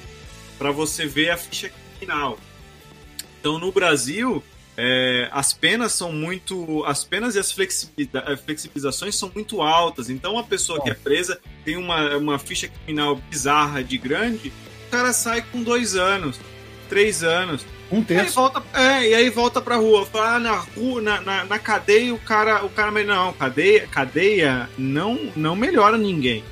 [0.57, 2.39] para você ver a ficha criminal.
[3.39, 4.43] Então, no Brasil,
[4.81, 6.83] é, as penas são muito.
[6.85, 10.09] As penas e as eh, flexibilizações são muito altas.
[10.09, 14.53] Então, a pessoa que é presa tem uma, uma ficha criminal bizarra de grande,
[14.87, 16.39] o cara sai com dois anos,
[16.87, 17.65] três anos.
[17.91, 18.35] Um Aí terço.
[18.35, 20.05] volta, é, e aí volta pra rua.
[20.05, 24.69] Fala, ah, na rua, na, na, na cadeia, o cara, o cara, não, cadeia, cadeia
[24.77, 26.43] não, não melhora ninguém.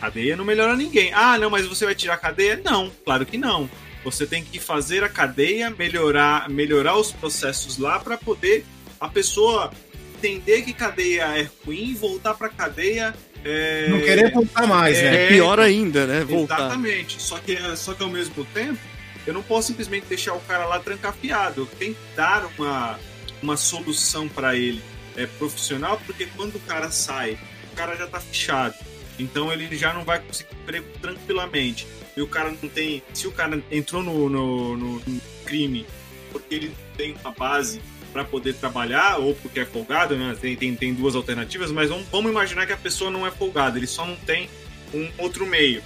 [0.00, 1.10] Cadeia não melhora ninguém.
[1.14, 2.60] Ah, não, mas você vai tirar a cadeia?
[2.62, 3.70] Não, claro que não.
[4.06, 8.64] Você tem que fazer a cadeia, melhorar, melhorar os processos lá para poder
[9.00, 9.72] a pessoa
[10.16, 13.12] entender que cadeia é ruim, voltar pra cadeia.
[13.44, 13.88] É...
[13.88, 15.24] Não querer voltar mais, né?
[15.24, 16.22] É pior ainda, né?
[16.22, 16.60] Voltar.
[16.60, 17.20] Exatamente.
[17.20, 18.78] Só que, só que ao mesmo tempo,
[19.26, 21.62] eu não posso simplesmente deixar o cara lá trancafiado.
[21.62, 23.00] Eu tenho que dar uma,
[23.42, 24.80] uma solução para ele
[25.16, 27.36] é, profissional, porque quando o cara sai,
[27.72, 28.76] o cara já tá fechado.
[29.18, 31.88] Então ele já não vai conseguir emprego tranquilamente.
[32.16, 33.02] E o cara não tem.
[33.12, 35.86] Se o cara entrou no, no, no- crime
[36.32, 37.80] porque ele tem uma base
[38.12, 40.36] para poder trabalhar, ou porque é folgado, né?
[40.40, 43.78] Tem, tem, tem duas alternativas, mas vamos, vamos imaginar que a pessoa não é folgada,
[43.78, 44.48] ele só não tem
[44.92, 45.82] um outro meio.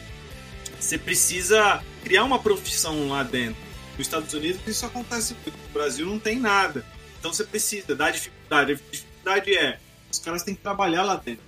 [0.79, 3.61] Você precisa criar uma profissão lá dentro.
[3.99, 6.85] Nos Estados Unidos isso acontece muito, no Brasil não tem nada.
[7.19, 8.73] Então você precisa dar dificuldade.
[8.73, 9.79] A dificuldade é,
[10.11, 11.43] os caras têm que trabalhar lá dentro.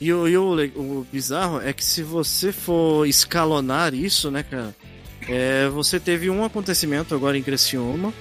[0.00, 4.74] E, o, e o, o bizarro é que se você for escalonar isso, né, cara?
[5.28, 8.12] é, você teve um acontecimento agora em Criciúma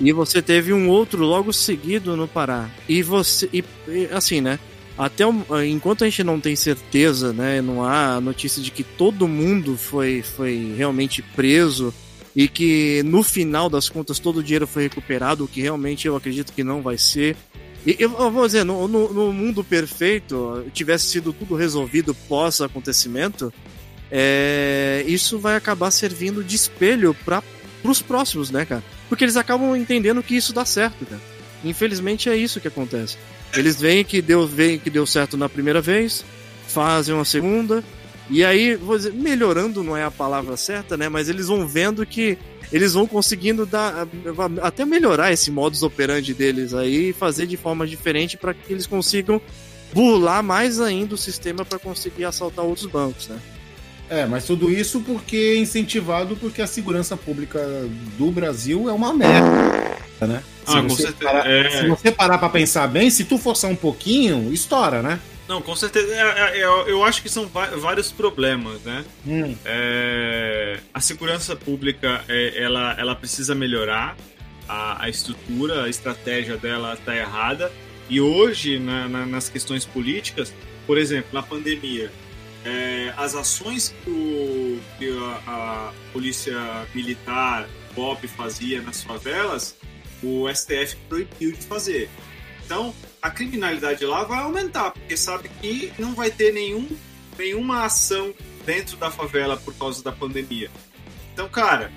[0.00, 2.68] e você teve um outro logo seguido no Pará.
[2.88, 3.48] E você.
[3.52, 4.58] E, e, assim, né?
[4.96, 7.60] Até o- enquanto a gente não tem certeza, né?
[7.60, 11.92] Não há notícia de que todo mundo foi, foi realmente preso
[12.34, 16.16] e que no final das contas todo o dinheiro foi recuperado, o que realmente eu
[16.16, 17.36] acredito que não vai ser.
[17.86, 23.52] Eu eu vou dizer, no, no, no mundo perfeito, tivesse sido tudo resolvido pós acontecimento,
[24.10, 27.42] é, isso vai acabar servindo de espelho para
[27.84, 28.82] os próximos, né, cara?
[29.08, 31.20] Porque eles acabam entendendo que isso dá certo, cara.
[31.64, 33.16] Infelizmente é isso que acontece.
[33.54, 36.24] Eles veem que deu, veem que deu certo na primeira vez,
[36.66, 37.82] fazem uma segunda,
[38.28, 41.08] e aí, vou dizer, melhorando não é a palavra certa, né?
[41.08, 42.36] Mas eles vão vendo que
[42.72, 44.06] eles vão conseguindo dar
[44.62, 48.86] até melhorar esse modus operandi deles aí e fazer de forma diferente para que eles
[48.86, 49.40] consigam
[49.92, 53.38] burlar mais ainda o sistema para conseguir assaltar outros bancos, né?
[54.08, 57.58] É, mas tudo isso porque é incentivado porque a segurança pública
[58.16, 60.42] do Brasil é uma merda, né?
[60.64, 61.80] Se Ah, você parar- É.
[61.82, 65.18] Se você parar pra pensar bem, se tu forçar um pouquinho, estoura, né?
[65.48, 66.12] Não, com certeza.
[66.14, 69.04] é, é, Eu, eu acho que são vários problemas, né?
[69.26, 69.56] Hum.
[69.64, 74.16] É, a segurança pública é, ela, ela precisa melhorar
[74.68, 77.70] a, a estrutura, a estratégia dela está errada.
[78.08, 80.52] E hoje, na- na- nas questões políticas,
[80.86, 82.10] por exemplo, na pandemia,
[82.64, 86.56] é, as ações que, o- que a, a polícia
[86.94, 89.76] militar, BOP, fazia nas favelas,
[90.22, 92.08] o STF proibiu de fazer.
[92.64, 92.92] Então,
[93.26, 96.88] a criminalidade lá vai aumentar, porque sabe que não vai ter nenhum,
[97.36, 98.32] nenhuma ação
[98.64, 100.70] dentro da favela por causa da pandemia.
[101.32, 101.90] Então, cara,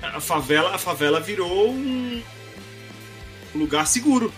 [0.00, 2.22] a favela, a favela virou um
[3.54, 4.32] lugar seguro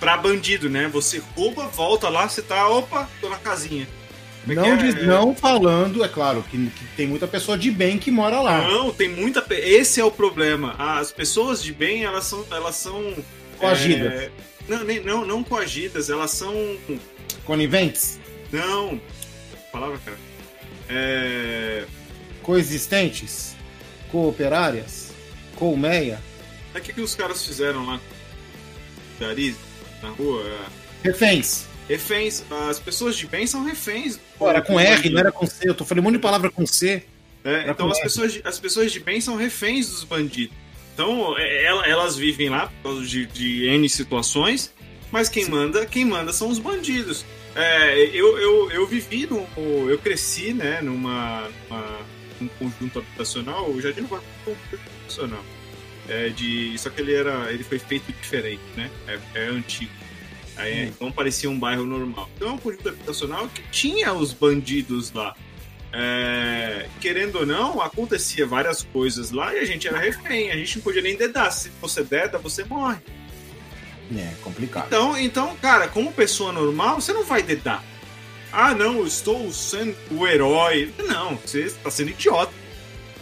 [0.00, 0.88] para bandido, né?
[0.88, 3.86] Você rouba, volta lá, você tá, opa, tô na casinha.
[4.48, 4.76] É Não, é?
[4.76, 8.66] diz, não falando, é claro, que, que tem muita pessoa de bem que mora lá.
[8.66, 9.44] Não, tem muita.
[9.50, 10.74] Esse é o problema.
[10.76, 12.44] As pessoas de bem, elas são.
[12.50, 13.14] Elas são
[13.58, 14.12] Coagidas.
[14.12, 14.30] é,
[14.68, 16.76] Não, nem, não, não coagidas, elas são.
[17.44, 18.18] Coniventes?
[18.50, 19.00] Não.
[19.72, 20.18] Palavra, cara.
[20.88, 21.84] É.
[22.42, 23.56] Coexistentes?
[24.10, 25.12] Cooperárias?
[25.56, 26.20] Colmeia?
[26.74, 28.00] É o que, que os caras fizeram lá
[29.18, 29.56] Gariz,
[30.02, 30.42] na rua.
[30.44, 31.08] é.
[31.08, 31.66] Reféns.
[31.88, 32.44] Reféns.
[32.68, 34.18] As pessoas de bem são reféns.
[34.38, 35.14] Pô, era com R, bandido.
[35.14, 35.68] não era com C.
[35.68, 37.04] Eu tô falando um monte de palavra com C.
[37.44, 38.02] É, então as R.
[38.04, 40.56] pessoas, de, as pessoas de bem são reféns dos bandidos.
[40.96, 44.72] Então é, ela- elas vivem lá por causa de, de N situações,
[45.12, 47.22] mas quem manda, quem manda são os bandidos.
[47.54, 49.46] É, eu, eu, eu vivi, no,
[49.90, 51.98] eu cresci né, numa, numa-
[52.40, 55.44] num conjunto habitacional, o Jardim do foi um conjunto habitacional.
[56.08, 57.52] É, de, só que ele era.
[57.52, 58.90] ele foi feito diferente, né?
[59.08, 59.90] É, é antigo.
[60.56, 62.30] Aí, Então parecia um bairro normal.
[62.36, 65.34] Então é um conjunto habitacional que tinha os bandidos lá.
[65.98, 70.76] É, querendo ou não, acontecia várias coisas lá e a gente era refém, a gente
[70.76, 71.50] não podia nem dedar.
[71.50, 72.98] Se você deda, você morre.
[74.14, 74.86] É, complicado.
[74.88, 77.82] Então, então, cara, como pessoa normal, você não vai dedar.
[78.52, 80.92] Ah, não, eu estou sendo o herói.
[81.08, 82.52] Não, você está sendo idiota.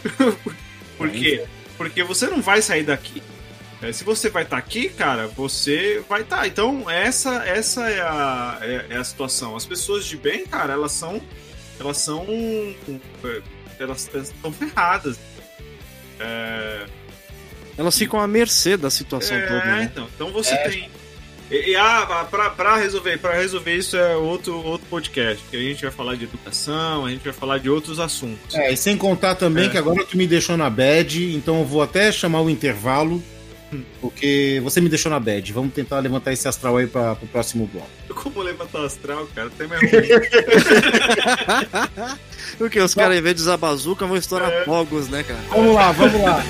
[0.97, 1.45] Por quê?
[1.77, 3.23] Porque você não vai sair daqui.
[3.81, 6.45] É, se você vai estar aqui, cara, você vai estar.
[6.45, 9.55] Então, essa, essa é, a, é, é a situação.
[9.55, 11.21] As pessoas de bem, cara, elas são.
[11.79, 12.25] Elas são.
[12.27, 13.41] é,
[13.79, 15.17] Elas estão ferradas.
[16.19, 16.85] É,
[17.77, 19.89] Elas ficam à mercê da situação é, toda, né?
[19.91, 20.89] então, então você tem.
[21.51, 25.59] E, e ah, pra, pra resolver, pra resolver isso é outro, outro podcast, que a
[25.59, 28.55] gente vai falar de educação, a gente vai falar de outros assuntos.
[28.55, 29.69] É, e sem contar também É.
[29.69, 33.21] que agora tu me deixou na bad, então eu vou até chamar o intervalo,
[34.01, 35.51] porque você me deixou na bad.
[35.53, 37.89] Vamos tentar levantar esse astral aí pra, pro próximo bloco.
[38.13, 39.91] Como levantar o astral, cara, até mais ruim.
[42.57, 45.39] Porque os caras, em vez de usar bazuca, vão estourar fogos, né, cara?
[45.49, 46.43] Vamos lá, vamos lá.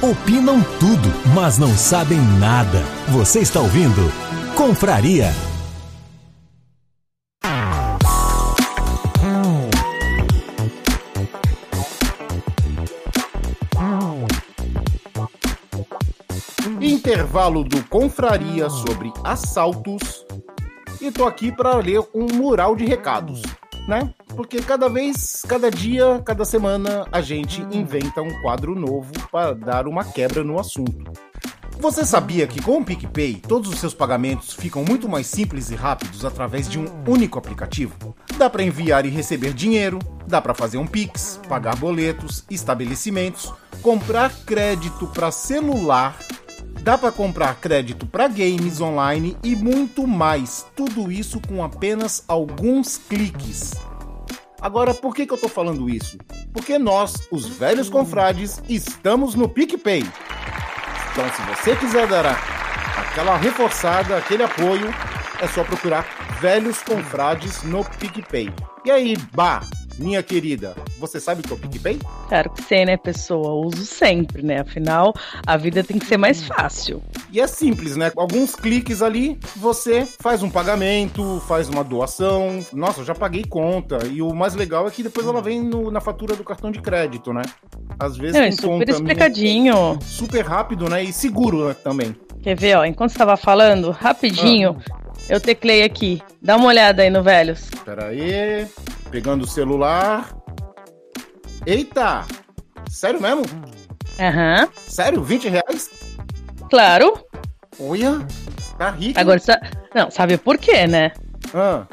[0.00, 2.82] Opinam tudo, mas não sabem nada.
[3.08, 4.10] Você está ouvindo
[4.54, 5.51] Confraria.
[17.04, 20.24] Intervalo do Confraria sobre assaltos.
[21.00, 23.42] E tô aqui para ler um mural de recados,
[23.88, 24.14] né?
[24.36, 29.88] Porque cada vez, cada dia, cada semana, a gente inventa um quadro novo para dar
[29.88, 31.10] uma quebra no assunto.
[31.80, 35.74] Você sabia que com o PicPay todos os seus pagamentos ficam muito mais simples e
[35.74, 38.14] rápidos através de um único aplicativo?
[38.38, 44.32] Dá para enviar e receber dinheiro, dá para fazer um Pix, pagar boletos, estabelecimentos, comprar
[44.46, 46.16] crédito para celular,
[46.82, 50.66] dá para comprar crédito para games online e muito mais.
[50.74, 53.72] Tudo isso com apenas alguns cliques.
[54.60, 56.18] Agora, por que, que eu tô falando isso?
[56.52, 60.04] Porque nós, os velhos confrades, estamos no PicPay.
[61.12, 62.26] Então, se você quiser dar
[62.96, 64.92] aquela reforçada, aquele apoio,
[65.40, 66.06] é só procurar
[66.40, 68.52] Velhos Confrades no PicPay.
[68.84, 69.62] E aí, Bah,
[70.02, 71.98] minha querida, você sabe o que é o PicPay?
[72.28, 73.52] Claro que sei, né, pessoa?
[73.66, 74.60] Uso sempre, né?
[74.60, 75.14] Afinal,
[75.46, 77.02] a vida tem que ser mais fácil.
[77.32, 78.12] E é simples, né?
[78.16, 82.64] Alguns cliques ali, você faz um pagamento, faz uma doação.
[82.72, 83.98] Nossa, eu já paguei conta.
[84.06, 86.80] E o mais legal é que depois ela vem no- na fatura do cartão de
[86.80, 87.42] crédito, né?
[87.98, 89.98] Às vezes Não, e super explicadinho.
[90.02, 91.02] super rápido, né?
[91.04, 92.14] E seguro né, também.
[92.42, 92.84] Quer ver, ó?
[92.84, 94.76] Enquanto você tava falando, rapidinho,
[95.28, 96.20] eu teclei aqui.
[96.40, 97.70] Dá uma olhada aí no Velhos.
[97.84, 98.66] Pera aí.
[99.12, 100.34] Pegando o celular.
[101.66, 102.24] Eita!
[102.90, 103.42] Sério mesmo?
[104.18, 105.22] Aham, Sério?
[105.22, 105.90] 20 reais?
[106.70, 107.24] claro.
[107.78, 108.18] Olha,
[108.78, 109.18] tá rico.
[109.20, 109.60] Agora, sa-
[109.94, 111.12] não, sabe por quê, né?
[111.54, 111.86] Ah,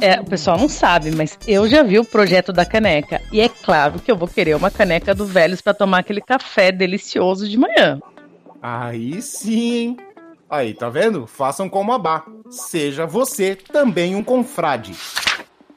[0.00, 3.20] É, o pessoal não sabe, mas eu já vi o projeto da caneca.
[3.32, 6.70] E é claro que eu vou querer uma caneca do Velhos pra tomar aquele café
[6.72, 7.98] delicioso de manhã.
[8.62, 9.96] aí sim?
[10.50, 11.26] Aí, tá vendo?
[11.26, 12.24] Façam como a Bá.
[12.50, 14.92] Seja você também um confrade.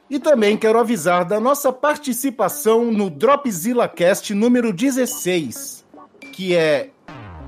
[0.08, 5.84] E também quero avisar da nossa participação no Dropzilla Cast número 16,
[6.32, 6.90] que é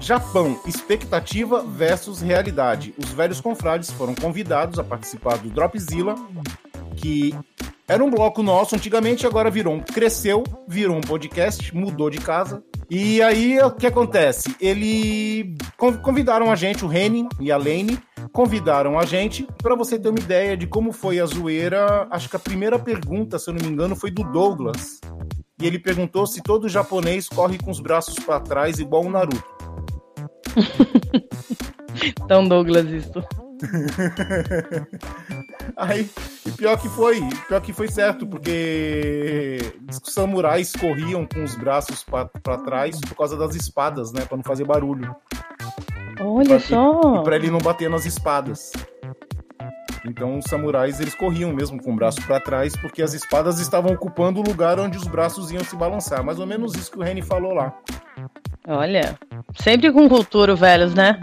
[0.00, 2.94] Japão, expectativa versus realidade.
[2.98, 6.16] Os velhos confrades foram convidados a participar do Dropzilla,
[6.98, 7.34] que
[7.86, 12.62] era um bloco nosso antigamente, agora virou um, cresceu, virou um podcast, mudou de casa.
[12.90, 14.54] E aí o que acontece?
[14.60, 17.98] Ele con- convidaram a gente, o Henning e a Lane,
[18.32, 22.06] convidaram a gente para você ter uma ideia de como foi a zoeira.
[22.10, 25.00] Acho que a primeira pergunta, se eu não me engano, foi do Douglas.
[25.60, 29.44] E ele perguntou se todo japonês corre com os braços para trás igual o Naruto.
[32.22, 33.24] Então, Douglas, isso.
[35.76, 36.08] Aí,
[36.46, 42.04] e pior que foi, pior que foi certo, porque os samurais corriam com os braços
[42.04, 42.26] pra
[42.58, 44.24] trás por causa das espadas, né?
[44.26, 45.14] Pra não fazer barulho.
[46.20, 47.20] Olha Pra- só.
[47.20, 48.72] E pra ele não bater nas espadas.
[50.04, 53.92] Então os samurais eles corriam mesmo com o braço para trás porque as espadas estavam
[53.92, 56.24] ocupando o lugar onde os braços iam se balançar.
[56.24, 57.74] Mais ou menos isso que o Reni falou lá.
[58.70, 59.18] Olha,
[59.58, 61.18] sempre com cultura, velhos, né?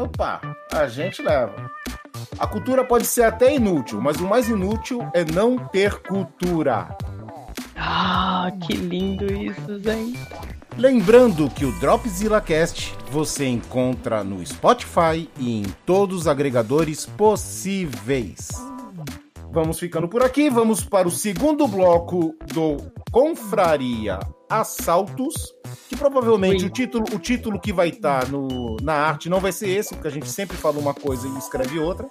[0.00, 0.40] Opa,
[0.72, 1.68] a gente leva.
[2.38, 6.96] A cultura pode ser até inútil, mas o mais inútil é não ter cultura.
[7.76, 10.20] Ah, que lindo isso, gente.
[10.78, 18.50] Lembrando que o Dropzilla Cast você encontra no Spotify e em todos os agregadores possíveis.
[19.50, 22.76] Vamos ficando por aqui, vamos para o segundo bloco do
[23.10, 24.20] Confraria
[24.60, 25.34] Assaltos,
[25.88, 29.68] que provavelmente o título, o título que vai estar no, na arte não vai ser
[29.70, 32.06] esse, porque a gente sempre fala uma coisa e escreve outra.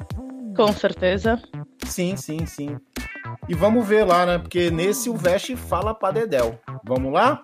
[0.56, 1.42] Com certeza.
[1.86, 2.78] Sim, sim, sim.
[3.50, 4.38] E vamos ver lá, né?
[4.38, 6.60] Porque nesse o Veste fala pra Dedel.
[6.86, 7.44] Vamos lá?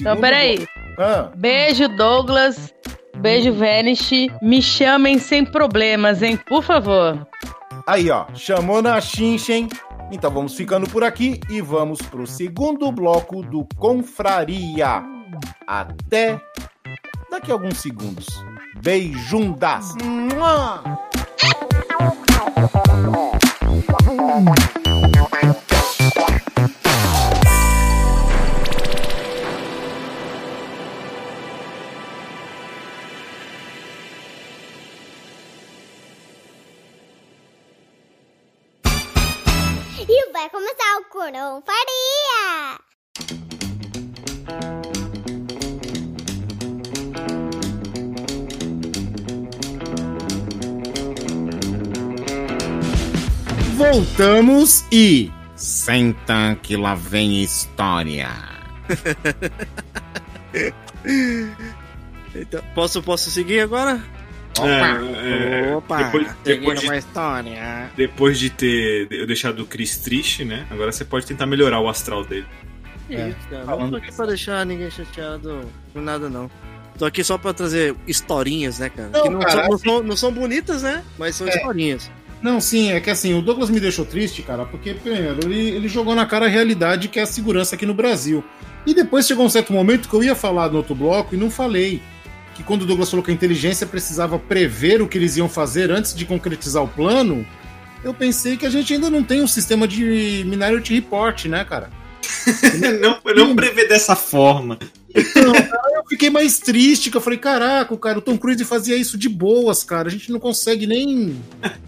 [0.00, 0.66] Então, peraí.
[0.98, 2.74] Ah, Beijo, Douglas.
[3.16, 4.10] Beijo, Vanish.
[4.42, 6.36] Me chamem sem problemas, hein?
[6.48, 7.26] Por favor.
[7.86, 8.26] aí, ó.
[8.34, 9.68] Chamou na chincha, hein?
[10.12, 15.02] Então vamos ficando por aqui e vamos pro segundo bloco do Confraria.
[15.66, 16.38] Até
[17.30, 18.26] daqui a alguns segundos.
[18.82, 19.94] Beijundas!
[20.04, 20.82] Mua!
[41.22, 42.78] Começar o Corão Faria!
[53.76, 55.30] Voltamos e.
[55.54, 58.28] Senta que lá vem história.
[62.34, 64.02] Então, posso, posso seguir agora?
[64.60, 67.90] É, é, Opa, depois, depois, de, história.
[67.96, 70.66] depois de ter eu deixado o Chris triste, né?
[70.70, 72.46] Agora você pode tentar melhorar o astral dele.
[73.08, 73.64] É, isso, cara.
[73.64, 75.60] Não tô aqui pra deixar ninguém chateado
[75.92, 76.50] com nada, não.
[76.98, 79.08] Tô aqui só pra trazer historinhas, né, cara?
[79.08, 81.02] Não, que não, cara, são, não, assim- são, não são bonitas, né?
[81.18, 81.50] Mas são É.
[81.56, 82.10] historinhas.
[82.42, 85.88] Não, sim, é que assim, o Douglas me deixou triste, cara, porque, primeiro, ele, ele
[85.88, 88.44] jogou na cara a realidade que é a segurança aqui no Brasil.
[88.84, 91.50] E depois chegou um certo momento que eu ia falar no outro bloco e não
[91.50, 92.02] falei.
[92.54, 95.90] Que quando o Douglas falou que a inteligência precisava prever o que eles iam fazer
[95.90, 97.46] antes de concretizar o plano,
[98.04, 101.90] eu pensei que a gente ainda não tem um sistema de Minority Report, né, cara?
[103.00, 104.78] não, não prevê dessa forma.
[105.14, 108.96] Então, cara, eu fiquei mais triste, que eu falei, caraca, cara, o Tom Cruise fazia
[108.96, 110.08] isso de boas, cara.
[110.08, 111.40] A gente não consegue nem.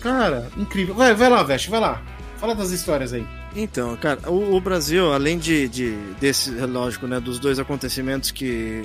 [0.00, 0.94] Cara, incrível.
[0.94, 2.02] Vai, vai lá, Veste, vai lá.
[2.36, 3.26] Fala das histórias aí.
[3.56, 8.30] Então, cara, o, o Brasil, além de, de desse, é lógico, né, dos dois acontecimentos
[8.30, 8.82] que,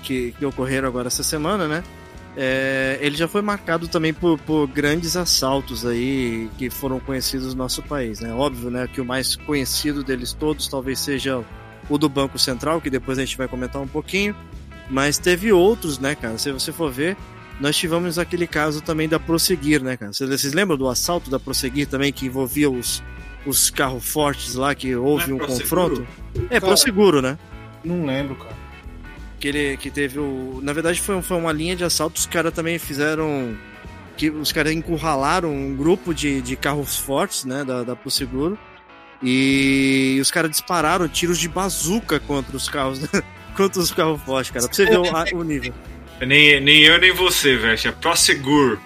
[0.00, 1.82] que, que ocorreram agora essa semana, né?
[2.36, 7.58] é, ele já foi marcado também por, por grandes assaltos aí que foram conhecidos no
[7.62, 8.32] nosso país, né?
[8.32, 11.42] Óbvio, né, que o mais conhecido deles todos talvez seja
[11.88, 14.34] o do Banco Central, que depois a gente vai comentar um pouquinho,
[14.88, 16.38] mas teve outros, né, cara?
[16.38, 17.16] Se você for ver,
[17.60, 20.12] nós tivemos aquele caso também da Prosseguir, né, cara?
[20.12, 23.02] Vocês, vocês lembram do assalto da Prosseguir também, que envolvia os,
[23.44, 25.96] os carros fortes lá, que houve é um Prosseguro?
[25.96, 26.06] confronto?
[26.44, 26.60] É, Cara.
[26.60, 27.36] Proseguro, né?
[27.84, 28.59] Não lembro, cara.
[29.40, 32.52] Que ele que teve o na verdade foi, foi uma linha de assalto os caras
[32.52, 33.56] também fizeram
[34.16, 38.56] que os caras encurralaram um grupo de, de carros fortes né da, da Pro Seguro
[39.22, 43.00] e os caras dispararam tiros de bazuca contra os carros
[43.56, 45.72] contra os carros fortes cara pra você ver o, a- o nível
[46.20, 47.78] Nem, nem eu nem você, velho.
[47.82, 48.78] É Prosegur.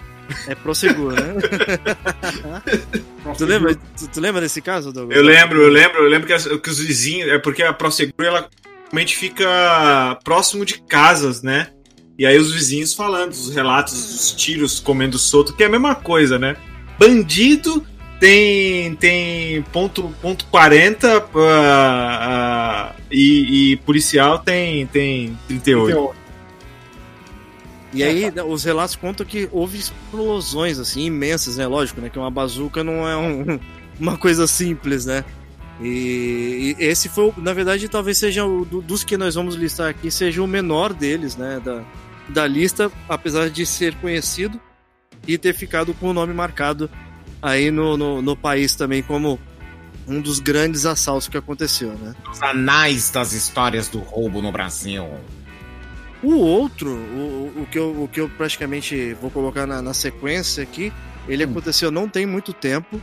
[0.47, 1.35] é Pro Seguro né
[3.37, 5.17] tu lembra tu, tu lembra desse caso Douglas?
[5.17, 7.29] Eu lembro, eu lembro, eu lembro que, as- que os vizinhos.
[7.31, 8.49] É porque a Prosegur ela
[8.95, 11.69] realmente fica próximo de casas, né?
[12.17, 15.97] E aí os vizinhos falando, os relatos dos tiros comendo solto, que é a mesma
[15.97, 16.57] coisa, né?
[16.97, 17.85] Bandido
[18.21, 26.15] tem tem ponto, ponto 40 ah, ah, e, e policial tem, tem 38.
[27.93, 31.67] E aí, né, os relatos contam que houve explosões, assim, imensas, né?
[31.67, 32.09] Lógico, né?
[32.09, 33.59] Que uma bazuca não é um-
[33.99, 35.25] uma coisa simples, né?
[35.81, 39.89] E, e esse foi, na verdade, talvez seja o do- dos que nós vamos listar
[39.89, 41.61] aqui, seja o menor deles, né?
[41.65, 41.83] Da,
[42.29, 44.61] da lista, apesar de ser conhecido
[45.27, 46.89] e ter ficado com o nome marcado
[47.43, 49.39] aí no, no, no país também como
[50.07, 52.15] um dos grandes assaltos que aconteceu, né?
[52.31, 55.07] Os anais das histórias do roubo no Brasil.
[56.23, 60.63] O outro, o, o, que, eu, o que eu praticamente vou colocar na, na sequência
[60.63, 60.93] aqui,
[61.29, 63.01] ele aconteceu não tem muito tempo.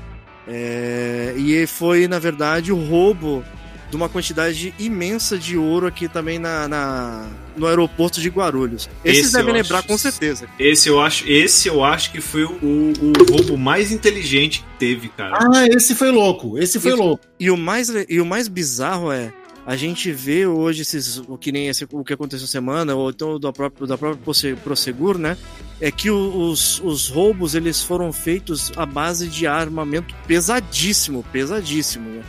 [0.47, 3.43] É, e foi, na verdade, o roubo
[3.89, 7.27] de uma quantidade imensa de ouro aqui também na, na
[7.57, 8.89] no aeroporto de Guarulhos.
[9.03, 10.47] Esses Esse devem lembrar acho- com certeza.
[10.57, 15.09] Esse eu acho, esse eu acho que foi o, o roubo mais inteligente que teve,
[15.09, 15.37] cara.
[15.53, 16.57] Ah, esse foi louco.
[16.57, 17.25] Esse foi louco.
[17.37, 19.33] E o mais, e o mais bizarro é
[19.65, 23.39] a gente vê hoje esses, o que nem esse, o que aconteceu semana, ou então
[23.39, 25.37] da própria, da própria Prosegur, né?
[25.79, 32.09] É que os, os roubos eles foram feitos à base de armamento pesadíssimo, pesadíssimo.
[32.09, 32.23] né?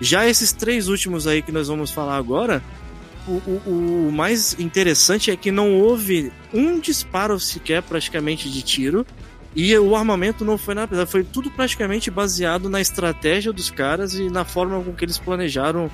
[0.00, 2.62] Já esses três últimos aí que nós vamos falar agora,
[3.26, 9.06] o, o- o mais interessante é que não houve um disparo sequer praticamente de tiro.
[9.56, 14.28] E o armamento não foi nada, foi tudo praticamente baseado na estratégia dos caras e
[14.30, 15.90] na forma com que eles planejaram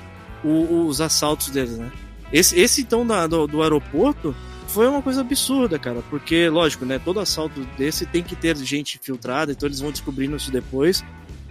[0.47, 1.91] o- os assaltos deles, né?
[2.31, 4.35] Esse, esse então da- do, do aeroporto
[4.67, 6.99] foi uma coisa absurda, cara, porque, lógico, né?
[7.03, 11.03] Todo assalto desse tem que ter gente filtrada, então eles vão descobrindo isso depois.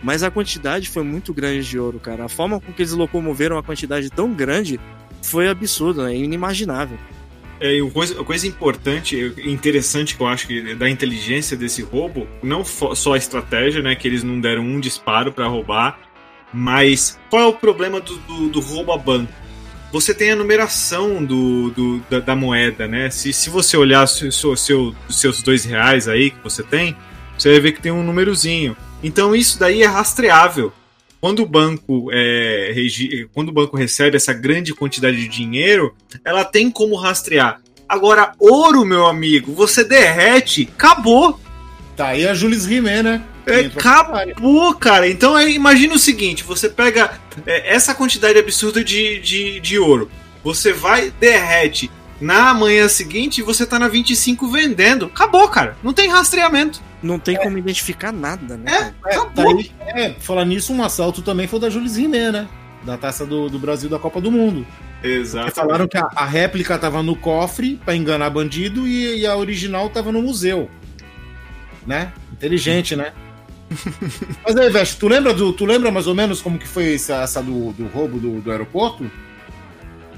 [0.02, 2.26] Mas a quantidade foi muito grande de ouro, cara.
[2.26, 4.78] A forma com que eles locomoveram a quantidade tão grande
[5.22, 6.14] foi absurda, né?
[6.16, 6.98] inimaginável.
[7.58, 9.16] É, uma coisa, coisa importante,
[9.46, 14.06] interessante que eu acho que da inteligência desse roubo, não só a estratégia, né, que
[14.06, 15.98] eles não deram um disparo pra roubar,
[16.54, 19.32] mas qual é o problema do, do, do roubo a banco?
[19.92, 23.10] Você tem a numeração do, do- da, da moeda, né?
[23.10, 26.96] Se, se você olhar se- se- seu, os seus dois reais aí que você tem,
[27.38, 28.76] você vai ver que tem um númerozinho.
[29.02, 30.72] Então isso daí é rastreável.
[31.20, 32.74] Quando o banco é,
[33.32, 35.94] quando o banco recebe essa grande quantidade de dinheiro,
[36.24, 37.60] ela tem como rastrear.
[37.88, 41.38] Agora, ouro, meu amigo, você derrete, acabou.
[41.96, 43.22] Tá aí a Jules Rimet, né?
[43.46, 45.08] É, acabou, cara.
[45.08, 50.10] Então é, imagina o seguinte: você pega é, essa quantidade absurda de, de, de ouro,
[50.42, 51.90] você vai, derrete.
[52.20, 55.06] Na manhã seguinte, você tá na 25 vendendo.
[55.06, 55.76] Acabou, cara.
[55.82, 56.80] Não tem rastreamento.
[57.02, 58.72] Não tem como identificar nada, né?
[58.72, 58.94] É, cara?
[59.06, 59.62] É, acabou.
[59.62, 62.48] tá é, falar nisso, um assalto também foi da Jules Rimet, né?
[62.82, 64.64] Da taça do, do Brasil da Copa do Mundo.
[65.02, 65.54] Exato.
[65.54, 69.90] Falaram que a, a réplica tava no cofre pra enganar bandido e, e a original
[69.90, 70.70] tava no museu.
[71.86, 72.12] Né?
[72.32, 73.12] Inteligente, né?
[74.44, 77.16] Mas aí, Veste, tu lembra, do, tu lembra mais ou menos como que foi essa,
[77.22, 79.10] essa do, do roubo do, do aeroporto?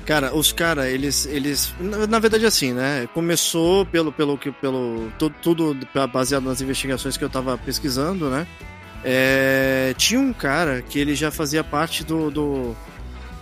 [0.04, 3.08] Cara, os caras, eles, eles, na, verdade assim, né?
[3.12, 5.76] Começou pelo, pelo pelo tudo, tudo
[6.12, 8.46] baseado nas investigações que eu tava pesquisando, né?
[9.02, 12.76] É, tinha um cara que ele já fazia parte do, do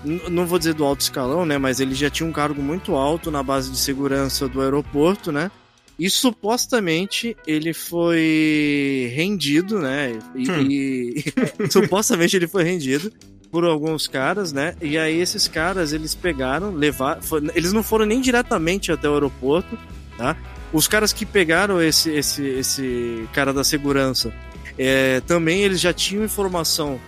[0.04, 1.58] não vou dizer do alto escalão, né?
[1.58, 5.50] Mas ele já tinha um cargo muito alto na base de segurança do aeroporto, né?
[5.98, 10.18] E supostamente ele foi rendido, né?
[10.34, 10.60] E, Hum.
[10.70, 11.24] e-
[11.70, 13.12] supostamente ele foi rendido
[13.50, 14.74] por alguns caras, né?
[14.82, 17.20] E aí esses caras eles pegaram, levar,
[17.54, 19.78] eles não foram nem diretamente até o aeroporto,
[20.18, 20.36] tá?
[20.72, 24.32] Os caras que pegaram esse esse esse cara da segurança,
[24.76, 26.98] é, também eles já tinham informação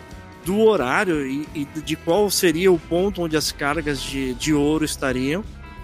[0.45, 4.85] do horário e, e de qual seria o ponto onde as cargas de, de ouro
[4.85, 5.43] estariam.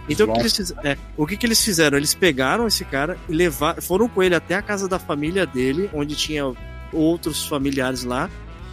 [0.08, 1.96] Então o que, eles, é, o que, que eles fizeram?
[1.96, 5.88] Eles pegaram esse cara e levar, foram com ele até a casa da família dele,
[5.92, 6.52] onde tinha
[6.92, 8.28] outros familiares lá.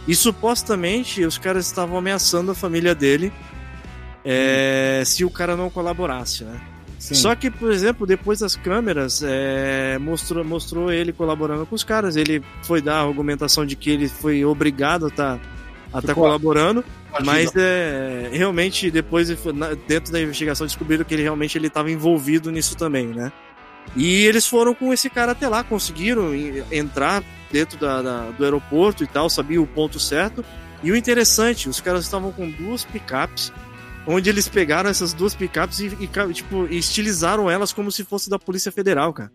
[0.08, 3.32] E supostamente os caras estavam ameaçando a família dele
[4.24, 6.60] é, se o cara não colaborasse, né?
[6.98, 7.14] Sim.
[7.14, 12.14] Só que, por exemplo, depois das câmeras, é, mostrou, mostrou ele colaborando com os caras.
[12.14, 15.42] Ele foi dar a argumentação de que ele foi obrigado a estar tá
[16.00, 16.84] Ficou colaborando,
[17.26, 19.28] mas é, realmente depois,
[19.88, 23.32] dentro da investigação, descobriram que ele realmente ele estava envolvido nisso também, né?
[23.96, 28.44] E eles foram com esse cara até lá, conseguiram en- entrar dentro da, da- do
[28.44, 30.44] aeroporto e tal, sabiam o ponto certo.
[30.82, 33.52] E o interessante, os caras estavam com duas picapes,
[34.06, 38.38] onde eles pegaram essas duas picapes e, e, tipo, estilizaram elas como se fosse da
[38.38, 39.30] Polícia Federal, cara.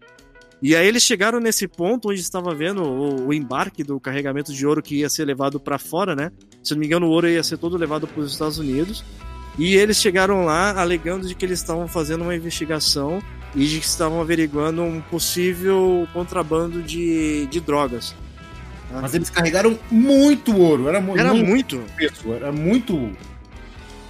[0.61, 4.65] E aí eles chegaram nesse ponto onde estava vendo o, o embarque do carregamento de
[4.65, 6.31] ouro que ia ser levado para fora, né?
[6.63, 9.03] Se não me engano, o ouro ia ser todo levado para os Estados Unidos.
[9.59, 13.21] E eles chegaram lá alegando de que eles estavam fazendo uma investigação
[13.55, 18.15] e de que estavam averiguando um possível contrabando de, de drogas.
[18.91, 20.87] Mas eles carregaram muito ouro.
[20.87, 21.81] Era, mu- Era muito.
[21.97, 23.11] peso, Era muito.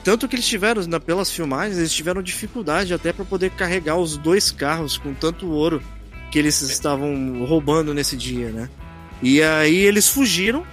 [0.03, 4.17] Tanto que eles tiveram, na- pelas filmagens, eles tiveram dificuldade até para poder carregar os
[4.17, 5.81] dois carros com tanto ouro
[6.35, 8.67] que eles estavam roubando nesse dia, né?
[9.23, 10.65] E aí eles fugiram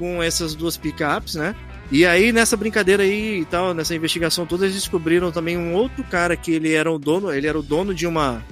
[0.00, 1.54] com essas duas picapes, né?
[1.92, 6.02] E aí nessa brincadeira aí e tal, nessa investigação toda, eles descobriram também um outro
[6.02, 8.42] cara que ele era o dono, ele era o dono de uma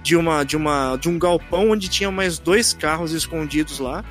[0.00, 4.04] de uma de uma de um galpão onde tinha mais dois carros escondidos lá.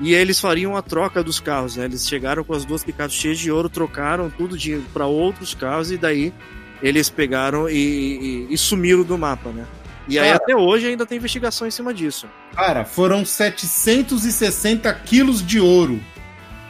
[0.00, 1.86] E eles fariam a troca dos carros, né?
[1.86, 4.56] Eles chegaram com as duas picapes cheias de ouro, trocaram tudo
[4.94, 6.32] para outros carros e daí
[6.80, 9.66] eles pegaram e, e- e sumiram do mapa, né?
[10.08, 10.36] E aí Cara.
[10.36, 12.26] até hoje ainda tem investigação em cima disso.
[12.54, 16.00] Cara, foram 760 quilos de ouro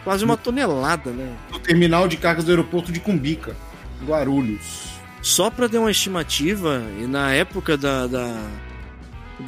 [0.04, 1.36] quase uma tonelada, né?
[1.50, 3.56] No terminal de cargas do aeroporto de Cumbica,
[4.04, 4.92] Guarulhos.
[5.20, 8.50] Só para dar uma estimativa, e na época da, da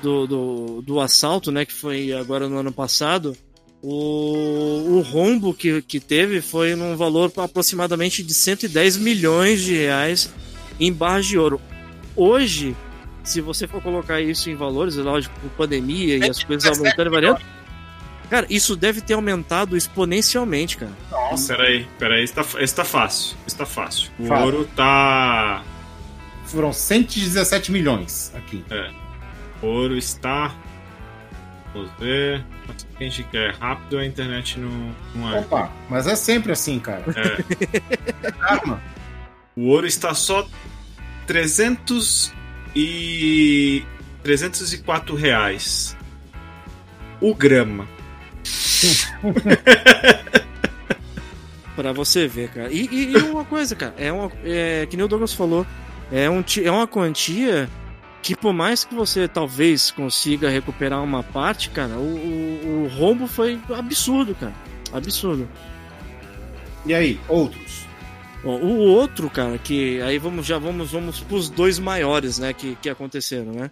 [0.01, 3.37] do, do, do, assalto, né, que foi agora no ano passado,
[3.83, 10.33] o, o rombo que, que teve foi num valor aproximadamente de 110 milhões de reais
[10.79, 11.61] em barras de ouro.
[12.15, 12.77] Hoje,
[13.25, 17.09] se você for colocar isso em valores, é lógico, com pandemia e as coisas aumentando
[17.09, 17.41] e variando,
[18.29, 20.93] cara, isso deve ter aumentado exponencialmente, cara.
[21.11, 23.37] Nossa, peraí, peraí, esse tá, esse tá fácil.
[23.47, 24.11] Esse tá fácil.
[24.19, 24.45] O Fala.
[24.45, 25.65] ouro tá.
[26.45, 28.63] Foram 117 milhões aqui.
[28.71, 28.91] É.
[29.63, 30.55] O ouro está.
[31.73, 32.45] Vamos ver.
[32.69, 33.55] O que a gente quer?
[33.55, 35.41] Rápido a internet não, não é.
[35.41, 37.03] Opa, mas é sempre assim, cara.
[37.17, 38.33] É.
[38.43, 38.81] Arma.
[39.57, 40.47] O ouro está só
[41.27, 42.33] 300
[42.75, 43.85] e
[44.23, 45.97] 304 reais.
[47.21, 47.87] O grama.
[51.77, 52.73] pra você ver, cara.
[52.73, 55.67] E, e, e, uma coisa, cara, é, uma, é que nem o Douglas falou,
[56.13, 57.69] é, um, é uma quantia
[58.23, 63.27] que por mais que você talvez consiga recuperar uma parte, cara, o, o, o rombo
[63.27, 64.55] foi absurdo, cara.
[64.93, 65.49] Absurdo.
[66.87, 67.84] E aí, outros?
[68.45, 72.91] O outro, cara, que aí vamos já vamos vamos pros dois maiores, né, que, que
[72.91, 73.71] aconteceram, né?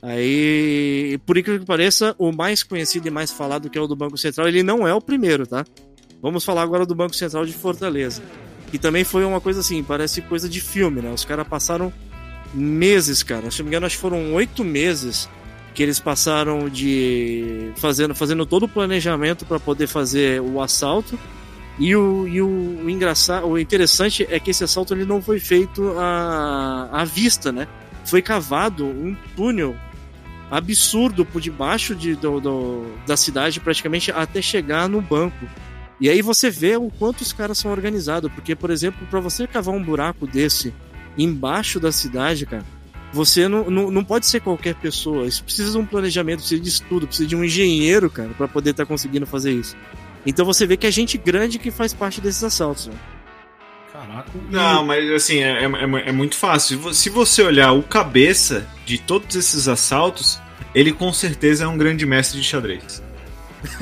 [0.00, 3.96] Aí, por incrível que pareça, o mais conhecido e mais falado que é o do
[3.96, 5.64] Banco Central, ele não é o primeiro, tá?
[6.22, 8.22] Vamos falar agora do Banco Central de Fortaleza.
[8.70, 11.10] Que também foi uma coisa assim, parece coisa de filme, né?
[11.10, 11.92] Os caras passaram
[12.54, 13.50] meses, cara.
[13.50, 15.28] Se não me engano, acho que foram oito meses
[15.74, 21.18] que eles passaram de fazendo, fazendo todo o planejamento para poder fazer o assalto.
[21.78, 22.46] E o, e o,
[22.84, 27.50] o, engraçado, o interessante é que esse assalto ele não foi feito à, à vista,
[27.50, 27.66] né?
[28.04, 29.74] Foi cavado um túnel
[30.50, 35.46] absurdo por debaixo de, do, do, da cidade, praticamente até chegar no banco.
[35.98, 39.46] E aí você vê o quanto os caras são organizados, porque, por exemplo, para você
[39.46, 40.74] cavar um buraco desse
[41.16, 42.64] embaixo da cidade, cara,
[43.12, 45.26] você não, não, não pode ser qualquer pessoa.
[45.26, 48.70] Isso precisa de um planejamento, precisa de estudo, precisa de um engenheiro, cara, para poder
[48.70, 49.76] estar tá conseguindo fazer isso.
[50.24, 52.86] Então você vê que é gente grande que faz parte desses assaltos.
[52.86, 52.94] Né?
[53.92, 54.30] Caraca.
[54.50, 56.92] Não, mas assim, é, é, é, muito fácil.
[56.94, 60.40] Se você olhar o cabeça de todos esses assaltos,
[60.74, 63.02] ele com certeza é um grande mestre de xadrez.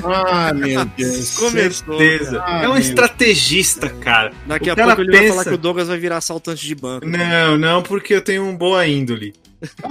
[0.03, 1.37] Ah, meu Deus.
[1.37, 1.97] Começou.
[1.97, 2.43] Certeza.
[2.45, 4.31] Ah, é um estrategista, cara.
[4.45, 5.23] Daqui o a pouco ele pensa...
[5.23, 7.07] vai falar que o Douglas vai virar assaltante de banco.
[7.07, 9.33] Não, não, porque eu tenho uma boa índole.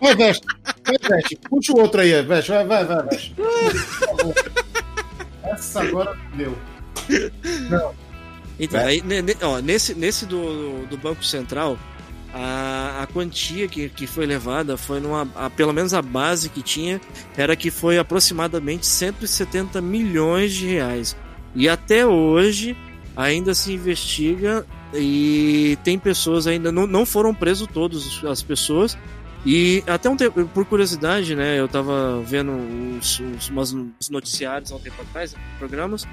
[0.00, 0.44] vai, Veste.
[0.84, 1.38] Vai, Veste.
[1.48, 2.50] Puxa o outro aí, Veste.
[2.50, 3.34] Vai, vai, vai, Veste.
[5.78, 6.56] Essa agora deu.
[7.70, 7.94] Não.
[8.60, 9.02] Então, aí,
[9.40, 11.78] ó, nesse, nesse do, do Banco Central,
[12.32, 15.28] a, a quantia que, que foi levada foi numa.
[15.34, 17.00] A, pelo menos a base que tinha
[17.36, 21.16] era que foi aproximadamente 170 milhões de reais.
[21.54, 22.76] E até hoje
[23.16, 26.72] ainda se investiga e tem pessoas ainda.
[26.72, 28.96] Não, não foram presos todas as pessoas.
[29.44, 31.58] E até um tempo, por curiosidade, né?
[31.58, 32.52] Eu tava vendo
[32.98, 33.72] os, os, umas
[34.08, 36.06] noticiários há um tempo atrás, programas,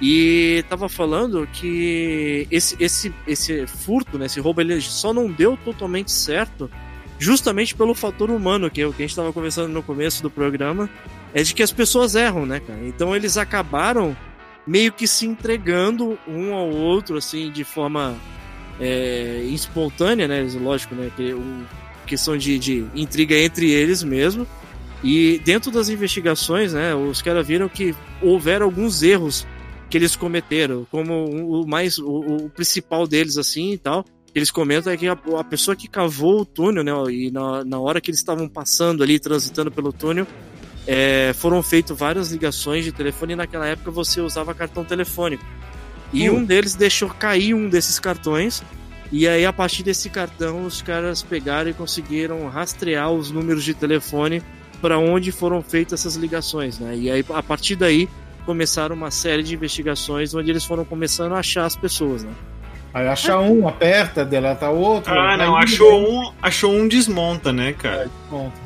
[0.00, 5.56] e tava falando que esse, esse, esse furto, né, esse roubo, ele só não deu
[5.56, 6.70] totalmente certo
[7.18, 10.30] justamente pelo fator humano, que é o que a gente estava conversando no começo do
[10.30, 10.88] programa,
[11.34, 12.78] é de que as pessoas erram, né, cara?
[12.86, 14.16] Então eles acabaram
[14.64, 18.14] meio que se entregando um ao outro, assim, de forma
[18.78, 20.46] é, espontânea, né?
[20.60, 21.10] Lógico, né?
[21.16, 21.64] Que um,
[22.08, 24.46] questão de, de intriga entre eles mesmo.
[25.02, 26.94] E dentro das investigações, né?
[26.94, 29.46] Os caras viram que houveram alguns erros
[29.88, 34.04] que eles cometeram, como o mais o, o principal deles assim e tal.
[34.34, 37.78] Eles comentam é que a, a, pessoa que cavou o túnel, né, e na, na
[37.78, 40.26] hora que eles estavam passando ali, transitando pelo túnel,
[40.86, 45.44] é, foram feitas várias ligações de telefone e naquela época você usava cartão telefônico.
[46.12, 48.62] E um deles deixou cair um desses cartões,
[49.10, 53.74] e aí a partir desse cartão os caras pegaram e conseguiram rastrear os números de
[53.74, 54.42] telefone
[54.80, 56.94] para onde foram feitas essas ligações, né?
[56.96, 58.08] E aí a partir daí
[58.44, 62.32] começaram uma série de investigações onde eles foram começando a achar as pessoas, né?
[62.94, 65.12] Aí acha um, aperta, deleta outro.
[65.12, 68.04] Ah, não, achou um, achou um, desmonta, né, cara?
[68.04, 68.56] É, desmonta.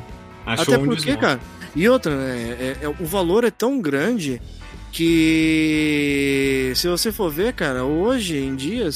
[0.46, 1.20] Achou Até um porque, desmonta.
[1.20, 1.40] cara,
[1.74, 4.40] e outra, né, é, é, o valor é tão grande
[4.92, 8.88] que se você for ver, cara, hoje em dia,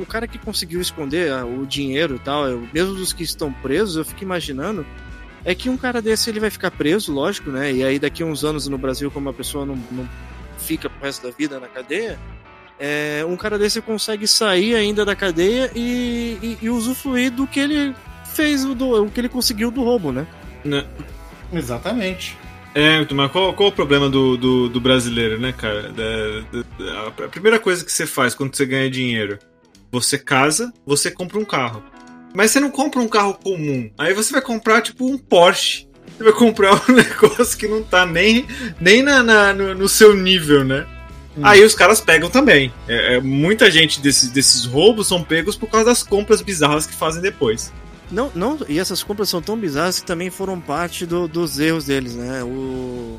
[0.00, 3.96] o cara que conseguiu esconder ah, o dinheiro e tal, mesmo dos que estão presos,
[3.96, 4.86] eu fico imaginando
[5.44, 7.72] é que um cara desse ele vai ficar preso, lógico, né?
[7.72, 10.08] E aí daqui a uns anos no Brasil, como a pessoa não, não
[10.58, 12.18] fica pro resto da vida na cadeia,
[12.80, 17.60] é, um cara desse consegue sair ainda da cadeia e, e, e usufruir do que
[17.60, 17.94] ele
[18.34, 20.26] fez, do, o que ele conseguiu do roubo, né?
[20.64, 20.84] né?
[21.52, 22.36] Exatamente.
[22.74, 25.90] É, mas qual, qual o problema do, do, do brasileiro, né, cara?
[25.92, 29.38] Da- da- da- a primeira coisa que você faz quando você ganha dinheiro,
[30.00, 31.82] você casa, você compra um carro.
[32.34, 33.90] Mas você não compra um carro comum.
[33.96, 35.86] Aí você vai comprar, tipo, um Porsche.
[36.16, 38.46] Você vai comprar um negócio que não tá nem,
[38.80, 40.86] nem na, na- no, no seu nível, né?
[41.42, 42.72] Aí os caras pegam também.
[42.88, 46.94] É, é, muita gente desses, desses roubos são pegos por causa das compras bizarras que
[46.94, 47.70] fazem depois.
[48.10, 51.84] Não, não, e essas compras são tão bizarras que também foram parte do- dos erros
[51.86, 52.42] deles, né?
[52.42, 53.18] O,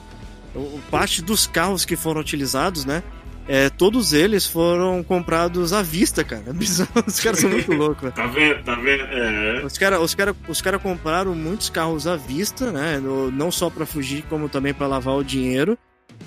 [0.55, 3.03] o- parte dos carros que foram utilizados, né?
[3.47, 6.43] É, todos eles foram comprados à vista, cara.
[6.47, 8.13] É bizarro, os caras são muito loucos, velho.
[8.13, 8.63] Tá vendo?
[8.63, 9.03] Tá vendo?
[9.03, 9.65] É.
[9.65, 12.99] Os caras os cara, os cara compraram muitos carros à vista, né?
[12.99, 15.77] No- não só pra fugir, como também pra lavar o dinheiro.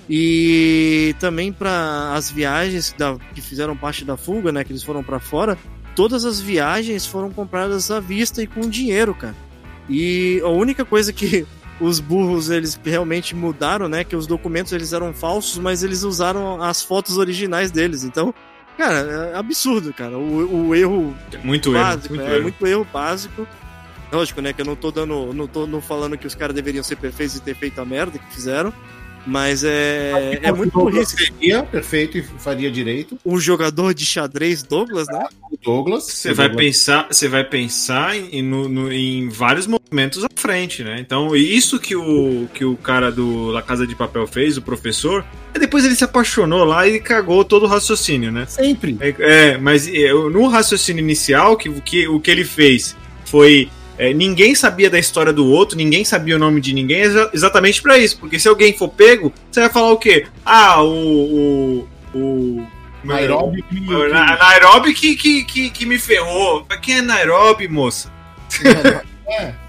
[0.09, 4.63] E também para as viagens da- que fizeram parte da fuga, né?
[4.63, 5.57] Que eles foram pra fora.
[5.95, 9.35] Todas as viagens foram compradas à vista e com dinheiro, cara.
[9.89, 11.45] E a única coisa que
[11.81, 14.03] os burros eles realmente mudaram, né?
[14.03, 18.03] Que os documentos eles eram falsos, mas eles usaram as fotos originais deles.
[18.03, 18.33] Então,
[18.77, 20.17] cara, é absurdo, cara.
[20.17, 21.13] O, o erro
[21.43, 21.83] Muito erro.
[21.83, 22.43] básico, Muito é erro.
[22.43, 23.47] muito erro básico.
[24.11, 26.83] Lógico, né, que eu não tô dando, não tô não falando que os caras deveriam
[26.83, 28.73] ser perfeitos e ter feito a merda que fizeram,
[29.25, 31.15] mas é, é muito burrice.
[31.15, 33.17] Seria perfeito e faria direito.
[33.23, 35.25] O jogador de xadrez Douglas, né?
[35.51, 36.03] O Douglas.
[36.05, 40.83] Você vai Douglas- pensar, você vai pensar em, no- no- em vários momentos à frente,
[40.83, 40.97] né?
[40.99, 45.23] Então, isso que o, que o cara do La Casa de Papel fez, o professor,
[45.53, 48.45] e depois ele se apaixonou lá e cagou todo o raciocínio, né?
[48.47, 48.97] Sempre.
[48.99, 52.95] É, é, mas é, no raciocínio inicial, que, que, o que ele fez
[53.25, 53.69] foi.
[54.09, 57.81] É, ninguém sabia da história do outro, ninguém sabia o nome de ninguém, exa- exatamente
[57.81, 58.17] pra isso.
[58.19, 60.25] Porque se alguém for pego, você vai falar o quê?
[60.45, 61.87] Ah, o.
[62.13, 62.67] o, o
[63.03, 63.63] Nairobi.
[63.71, 66.65] o Na- Nairobi que, que, que, que me ferrou.
[66.81, 68.11] Quem é Nairobi, moça?
[69.27, 69.53] É.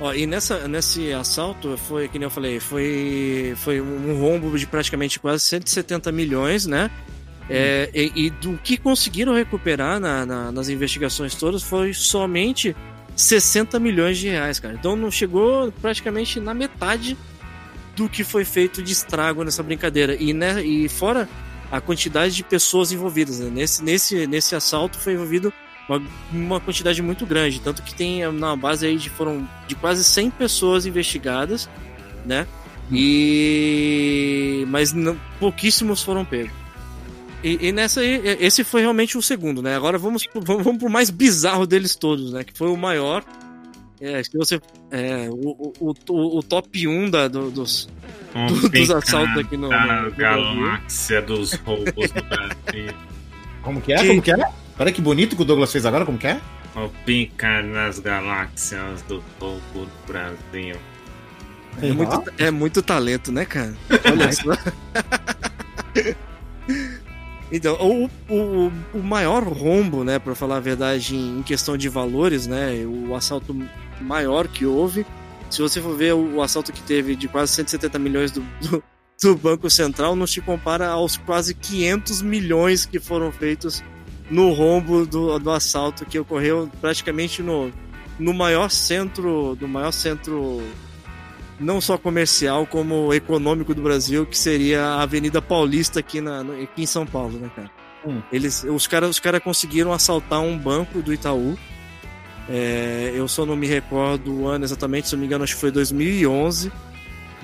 [0.00, 4.64] Ó, e nessa, nesse assalto, foi, que nem eu falei, foi, foi um rombo de
[4.66, 6.88] praticamente quase 170 milhões, né?
[7.50, 12.76] É, e, e do que conseguiram recuperar na- na- nas investigações todas foi somente
[13.18, 14.74] 60 milhões de reais, cara.
[14.74, 17.16] Então não chegou praticamente na metade
[17.96, 20.14] do que foi feito de estrago nessa brincadeira.
[20.14, 21.28] E, né, e fora
[21.70, 23.40] a quantidade de pessoas envolvidas.
[23.40, 23.50] né?
[23.52, 25.52] Nesse, nesse, nesse assalto foi envolvido
[25.88, 26.02] uma,
[26.32, 27.60] uma quantidade muito grande.
[27.60, 31.68] Tanto que tem na base aí de foram de quase 100 pessoas investigadas,
[32.24, 32.46] né?
[32.90, 34.64] E.
[34.68, 36.52] Mas não- pouquíssimos foram pegos.
[37.42, 39.76] E, e nessa aí, esse foi realmente o segundo, né?
[39.76, 42.42] Agora vamos, pro- vamos, vamos pro mais bizarro deles todos, né?
[42.44, 43.24] Que foi o maior.
[44.00, 44.60] É, se você.
[44.90, 47.88] É, o, o, o, o top 1 da, do- dos,
[48.48, 49.68] do- dos assaltos aqui no.
[49.68, 52.94] No- no galáxia dos roubos do Brasil.
[53.62, 54.06] Como que é?
[54.06, 54.36] Como que é?
[54.78, 56.40] Olha que bonito que o Douglas fez agora, como que é?
[56.76, 60.76] O pica nas galáxias do roubo do Brasil.
[61.82, 63.74] É muito, é muito talento, né, cara?
[64.10, 64.52] Olha só.
[67.50, 72.46] Então, o, o, o maior rombo, né, para falar a verdade, em, questão de valores,
[72.46, 73.56] né, o assalto
[74.00, 75.06] maior que houve,
[75.48, 78.84] se você for ver o, o assalto que teve de quase 170 milhões do, do,
[79.22, 83.82] do Banco Central, não se compara aos quase 500 milhões que foram feitos
[84.30, 87.72] no rombo do, do assalto que ocorreu praticamente no,
[88.18, 90.62] no maior centro, do maior centro
[91.60, 96.82] não só comercial como econômico do Brasil, que seria a Avenida Paulista aqui, na, aqui
[96.82, 97.70] em São Paulo, né, cara?
[98.06, 98.22] Hum.
[98.32, 101.58] Eles, os caras os cara conseguiram assaltar um banco do Itaú.
[102.48, 105.54] É, eu só não me recordo o ano exatamente, se eu não me engano, acho
[105.54, 106.70] que foi 2011.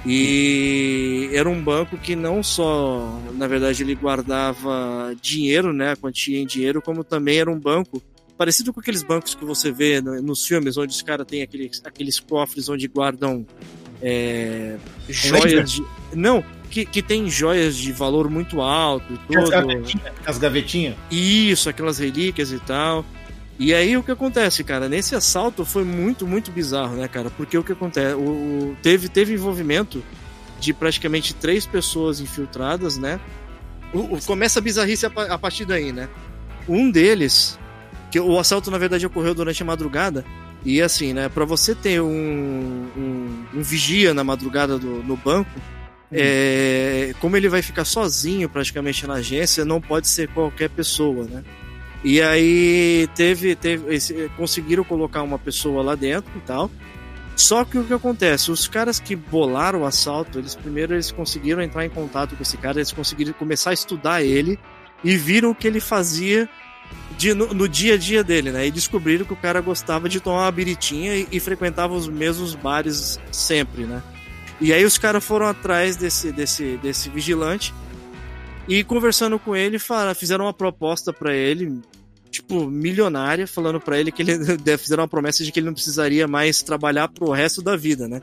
[0.07, 6.39] E era um banco que não só, na verdade, ele guardava dinheiro, né, a quantia
[6.39, 8.03] em dinheiro, como também era um banco
[8.37, 11.81] parecido com aqueles bancos que você vê no- nos filmes, onde os caras têm aqueles,
[11.85, 13.47] aqueles cofres onde guardam
[14.07, 14.77] é,
[15.09, 15.85] joias de.
[16.15, 20.13] Não, que, que tem joias de valor muito alto e As gavetinhas.
[20.27, 20.95] As gavetinhas.
[21.11, 23.05] Isso, aquelas relíquias e tal.
[23.59, 24.89] E aí o que acontece, cara?
[24.89, 27.31] Nesse assalto foi muito, muito bizarro, né, cara?
[27.31, 28.15] Porque o que acontece?
[28.15, 30.03] O, teve, teve envolvimento
[30.61, 33.21] de praticamente três pessoas infiltradas, né?
[33.93, 36.09] O- o- começa a bizarrice a, a partir daí, né?
[36.69, 37.59] Um deles,
[38.11, 40.25] que o assalto na verdade ocorreu durante a madrugada,
[40.65, 41.29] e assim, né?
[41.29, 42.07] Pra você ter um,
[42.97, 45.51] um, um vigia na madrugada do, no banco,
[46.13, 51.43] é, como ele vai ficar sozinho praticamente na agência, não pode ser qualquer pessoa, né?
[52.03, 56.71] E aí teve, teve esse- conseguiram colocar uma pessoa lá dentro e tal.
[57.37, 58.51] Só que o que acontece?
[58.53, 62.57] Os caras que bolaram o assalto, eles primeiro eles conseguiram entrar em contato com esse
[62.57, 64.59] cara, eles conseguiram começar a estudar ele
[65.03, 66.49] e viram o que ele fazia
[67.17, 68.67] de- no, no dia a dia dele, né?
[68.67, 72.55] E descobriram que o cara gostava de tomar uma biritinha e, e frequentava os mesmos
[72.55, 74.03] bares sempre, né?
[74.61, 77.75] E aí os caras foram atrás desse, desse, desse vigilante
[78.67, 81.81] e conversando com ele, fala, fizeram uma proposta para ele,
[82.31, 84.39] tipo, milionária, falando para ele que ele
[84.79, 88.23] fizeram uma promessa de que ele não precisaria mais trabalhar pro resto da vida, né?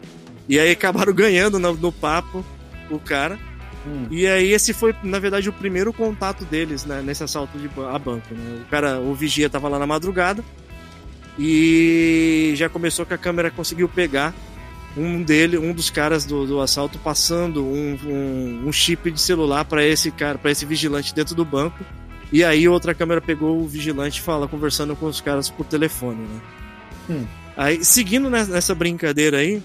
[0.49, 2.43] E aí acabaram ganhando no, no papo
[2.89, 3.37] o cara.
[3.85, 4.07] Hum.
[4.11, 7.97] E aí esse foi, na verdade, o primeiro contato deles né, nesse assalto de, a
[7.97, 8.33] banco.
[8.33, 8.61] Né?
[8.65, 10.43] O cara, o vigia tava lá na madrugada
[11.37, 14.33] e já começou que a câmera conseguiu pegar
[14.95, 19.63] um dele, um dos caras do, do assalto passando um, um, um chip de celular
[19.65, 21.83] para esse cara, para esse vigilante dentro do banco.
[22.31, 26.41] E aí outra câmera pegou o vigilante fala conversando com os caras por telefone, né?
[27.09, 27.25] Hum.
[27.57, 29.61] Aí seguindo nessa brincadeira aí,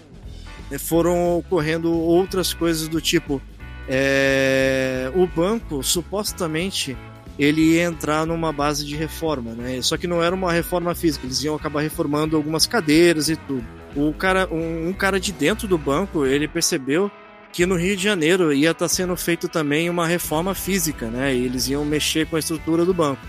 [0.78, 3.40] foram ocorrendo outras coisas do tipo
[3.89, 6.97] é, o banco supostamente
[7.39, 9.80] ele ia entrar numa base de reforma, né?
[9.82, 13.64] Só que não era uma reforma física, eles iam acabar reformando algumas cadeiras e tudo.
[13.95, 17.11] O cara, um, um cara de dentro do banco, ele percebeu
[17.53, 21.34] que no Rio de Janeiro ia estar tá sendo feito também uma reforma física, né?
[21.34, 23.20] E eles iam mexer com a estrutura do banco.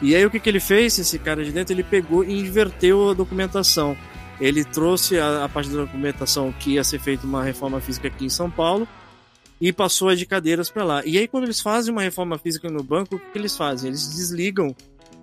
[0.00, 0.98] E aí o que, que ele fez?
[0.98, 3.96] Esse cara de dentro, ele pegou e inverteu a documentação.
[4.38, 8.26] Ele trouxe a, a parte da documentação que ia ser feita uma reforma física aqui
[8.26, 8.86] em São Paulo
[9.60, 11.02] e passou a de cadeiras para lá.
[11.04, 13.88] E aí, quando eles fazem uma reforma física no banco, o que, que eles fazem?
[13.88, 14.74] Eles desligam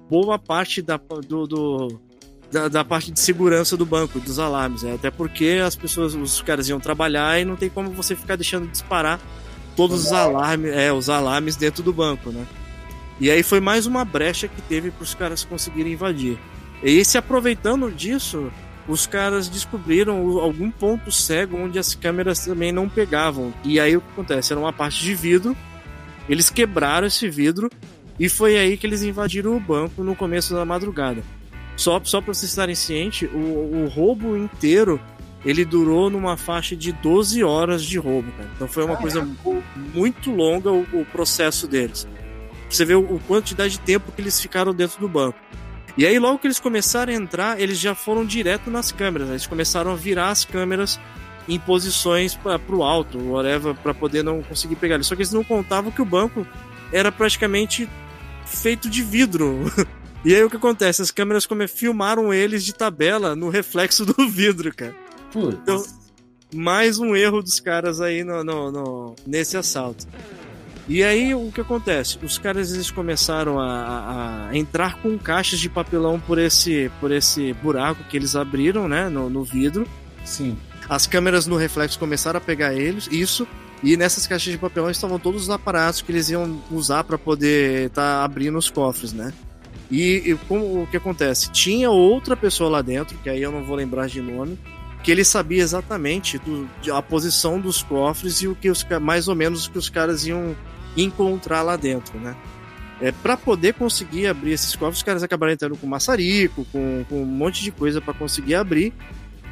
[0.09, 1.99] boa parte da, do, do
[2.51, 4.83] da, da, parte de segurança do banco, dos alarmes.
[4.83, 4.93] Né?
[4.93, 8.67] Até porque as pessoas, os caras iam trabalhar e não tem como você ficar deixando
[8.67, 9.19] disparar
[9.75, 12.45] todos os alarmes, é, os alarmes dentro do banco, né?
[13.19, 16.37] E aí foi mais uma brecha que teve para os caras conseguirem invadir.
[16.83, 18.51] E se aproveitando disso,
[18.87, 23.53] os caras descobriram algum ponto cego onde as câmeras também não pegavam.
[23.63, 24.51] E aí o que acontece?
[24.51, 25.55] Era uma parte de vidro,
[26.27, 27.69] eles quebraram esse vidro
[28.19, 31.23] e foi aí que eles invadiram o banco no começo da madrugada.
[31.75, 34.99] Só, só para vocês estarem cientes, o, o roubo inteiro
[35.45, 38.49] ele durou numa faixa de 12 horas de roubo, cara.
[38.55, 39.27] Então foi uma coisa
[39.93, 42.07] muito longa o, o processo deles.
[42.69, 45.37] Você vê o, o quantidade de tempo que eles ficaram dentro do banco.
[45.95, 49.29] E aí, logo que eles começaram a entrar, eles já foram direto nas câmeras.
[49.29, 50.99] Eles começaram a virar as câmeras
[51.47, 55.07] em posições para o alto, whatever, para poder não conseguir pegar eles.
[55.07, 56.47] Só que eles não contavam que o banco
[56.91, 57.87] era praticamente
[58.45, 59.59] feito de vidro.
[60.25, 61.01] E aí o que acontece?
[61.01, 64.95] As câmeras como filmaram eles de tabela no reflexo do vidro, cara.
[65.33, 65.59] Putz.
[65.61, 65.83] Então,
[66.55, 70.07] mais um erro dos caras aí no, no, no, nesse assalto.
[70.87, 72.19] E aí o que acontece?
[72.21, 77.53] Os caras eles começaram a, a, entrar com caixas de papelão por esse, por esse
[77.53, 79.87] buraco que eles abriram, né, no, no vidro.
[80.25, 80.57] Sim.
[80.89, 83.47] As câmeras no reflexo começaram a pegar eles, isso,
[83.81, 87.87] e nessas caixas de papelão estavam todos os aparatos que eles iam usar para poder
[87.87, 89.33] estar tá abrindo os cofres, né?
[89.89, 91.51] E, e como, o que acontece?
[91.51, 94.57] Tinha outra pessoa lá dentro, que aí eu não vou lembrar de nome,
[95.03, 99.35] que ele sabia exatamente do, a posição dos cofres e o que os mais ou
[99.35, 100.55] menos o que os caras iam
[100.95, 102.35] encontrar lá dentro, né?
[103.01, 107.21] É, para poder conseguir abrir esses cofres, os caras acabaram entrando com maçarico, com, com
[107.21, 108.93] um monte de coisa para conseguir abrir.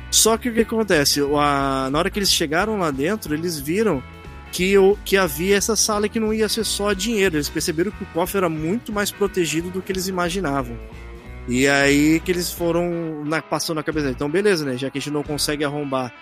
[0.09, 1.19] Só que o que acontece?
[1.37, 4.01] A, na hora que eles chegaram lá dentro, eles viram
[4.53, 7.35] que, o, que havia essa sala que não ia ser só dinheiro.
[7.35, 10.77] Eles perceberam que o cofre era muito mais protegido do que eles imaginavam.
[11.47, 14.09] E aí que eles foram na, passando na cabeça.
[14.09, 14.77] Então, beleza, né?
[14.77, 16.13] Já que a gente não consegue arrombar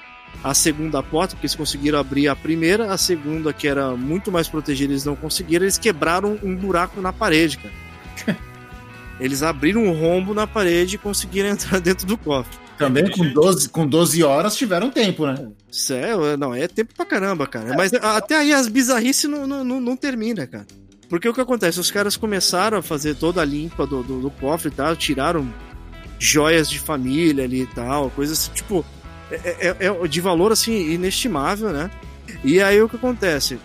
[0.43, 4.47] a segunda porta, porque eles conseguiram abrir a primeira, a segunda, que era muito mais
[4.47, 8.37] protegida, eles não conseguiram, eles quebraram um buraco na parede, cara.
[9.19, 12.57] eles abriram um rombo na parede e conseguiram entrar dentro do cofre.
[12.77, 15.49] Também com 12, com 12 horas tiveram tempo, né?
[15.69, 17.75] Sério, não, é tempo pra caramba, cara.
[17.75, 20.65] Mas até aí as bizarrices não, não, não, não termina, cara.
[21.09, 21.79] Porque o que acontece?
[21.79, 25.51] Os caras começaram a fazer toda a limpa do, do, do cofre e tal, tiraram
[26.19, 28.85] joias de família ali e tal, coisas tipo,
[29.31, 31.89] é, é, é, de valor assim inestimável, né?
[32.43, 33.59] E aí o que acontece?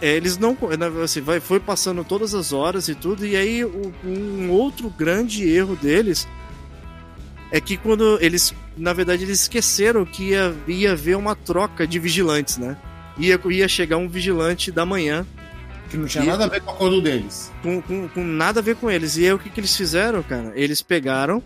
[0.00, 0.56] É, eles não.
[1.02, 5.76] Assim, vai, foi passando todas as horas e tudo, e aí um outro grande erro
[5.76, 6.28] deles
[7.50, 11.98] é que quando eles, na verdade, eles esqueceram que ia, ia haver uma troca de
[11.98, 12.76] vigilantes, né?
[13.18, 15.26] Ia, ia chegar um vigilante da manhã.
[15.90, 17.52] Que não tinha nada a ver com o acordo deles.
[17.62, 19.16] Com, com, com, nada a ver com eles.
[19.16, 20.52] E aí o que, que eles fizeram, cara?
[20.54, 21.42] Eles pegaram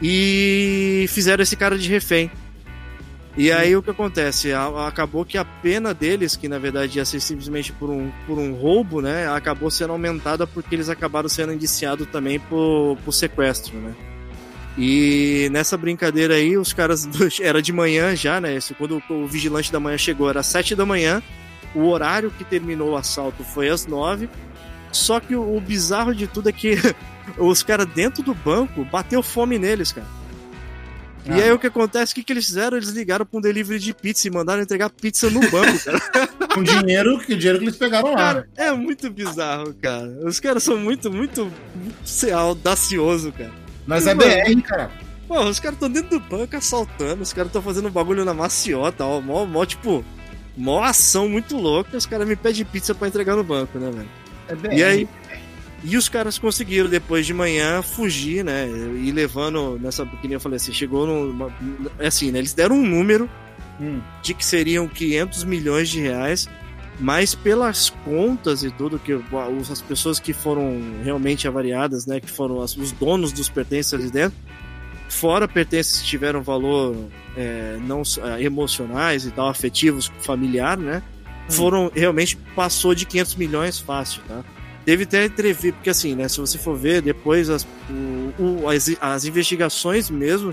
[0.00, 2.30] e fizeram esse cara de refém.
[3.34, 4.52] E aí o que acontece?
[4.86, 8.52] Acabou que a pena deles, que na verdade ia ser simplesmente por um, por um
[8.52, 9.26] roubo, né?
[9.28, 13.94] Acabou sendo aumentada porque eles acabaram sendo indiciados também por, por sequestro, né?
[14.76, 17.08] E nessa brincadeira aí, os caras.
[17.40, 18.58] Era de manhã já, né?
[18.76, 21.22] Quando o vigilante da manhã chegou, era sete da manhã.
[21.74, 24.28] O horário que terminou o assalto foi às nove.
[24.90, 26.76] Só que o, o bizarro de tudo é que
[27.38, 30.06] os caras dentro do banco bateu fome neles, cara.
[31.24, 32.12] E aí o que acontece?
[32.12, 32.76] O que, que eles fizeram?
[32.76, 36.00] Eles ligaram pra um delivery de pizza e mandaram entregar pizza no banco, cara.
[36.52, 38.16] Com dinheiro, que dinheiro que eles pegaram lá.
[38.16, 40.08] Cara, é muito bizarro, cara.
[40.24, 41.44] Os caras são muito, muito,
[41.74, 43.52] muito sei lá, audacioso, cara.
[43.86, 44.28] Mas é Mano.
[44.28, 44.90] BR, cara.
[45.28, 49.04] Pô, os caras estão dentro do banco assaltando, os caras estão fazendo bagulho na maciota,
[49.04, 50.04] ó, mó, mó, tipo,
[50.56, 54.08] mó ação muito louca, os caras me pedem pizza pra entregar no banco, né, velho?
[54.72, 54.76] É.
[54.76, 55.08] E aí,
[55.84, 58.68] e os caras conseguiram depois de manhã fugir, né?
[59.02, 60.04] E levando nessa.
[60.06, 61.52] Que nem eu falei assim, chegou numa.
[61.98, 62.38] É assim, né?
[62.38, 63.28] Eles deram um número
[63.80, 64.00] Hum.
[64.22, 66.48] de que seriam 500 milhões de reais,
[67.00, 69.18] mas pelas contas e tudo, que
[69.70, 72.20] as pessoas que foram realmente avariadas, né?
[72.20, 74.38] Que foram as- os donos dos pertences ali dentro,
[75.12, 76.96] fora pertences que tiveram valor
[77.36, 78.02] é, não
[78.36, 81.02] é, emocionais e tal, afetivos, familiar, né?
[81.48, 84.42] Foram realmente passou de 500 milhões fácil, tá?
[84.84, 86.28] Teve até entrevista, porque assim, né?
[86.28, 87.66] Se você for ver depois as,
[88.38, 90.50] o- o- as, as investigações mesmo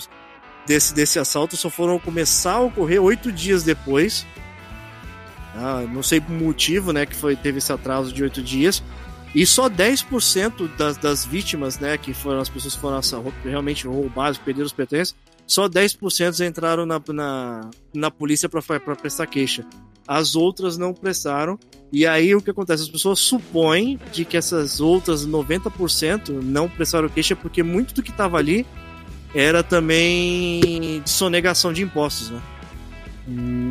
[0.67, 4.25] desse, desse assalto só foram começar a ocorrer oito dias depois.
[5.55, 7.05] Ah, não sei o motivo, né?
[7.05, 8.83] Que foi, teve esse atraso de oito dias.
[9.33, 11.97] E só 10% das, das vítimas, né?
[11.97, 12.99] Que foram as pessoas que foram
[13.43, 15.15] realmente roubadas, perderam os pertences,
[15.45, 18.61] só 10% entraram na, na, na polícia para
[18.95, 19.65] prestar queixa.
[20.07, 21.59] As outras não prestaram.
[21.91, 22.83] E aí o que acontece?
[22.83, 28.11] As pessoas supõem de que essas outras 90% não prestaram queixa porque muito do que
[28.11, 28.65] estava ali
[29.33, 32.41] era também sonegação de impostos, né?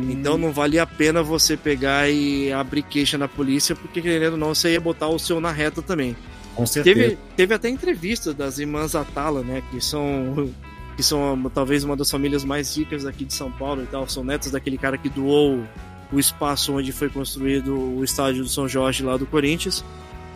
[0.09, 4.39] Então não valia a pena você pegar e abrir queixa na polícia, porque querendo ou
[4.39, 6.15] não, você ia botar o seu na reta também.
[6.55, 6.99] Com certeza.
[6.99, 9.61] Teve, teve até entrevista das irmãs Atala, né?
[9.71, 10.49] Que são,
[10.95, 14.07] que são talvez uma das famílias mais ricas aqui de São Paulo e tal.
[14.07, 15.63] São netas daquele cara que doou
[16.11, 19.83] o espaço onde foi construído o estádio do São Jorge lá do Corinthians.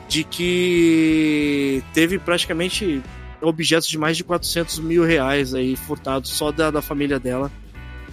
[0.07, 3.01] De que teve praticamente
[3.41, 7.51] objetos de mais de 400 mil reais aí furtados só da, da família dela.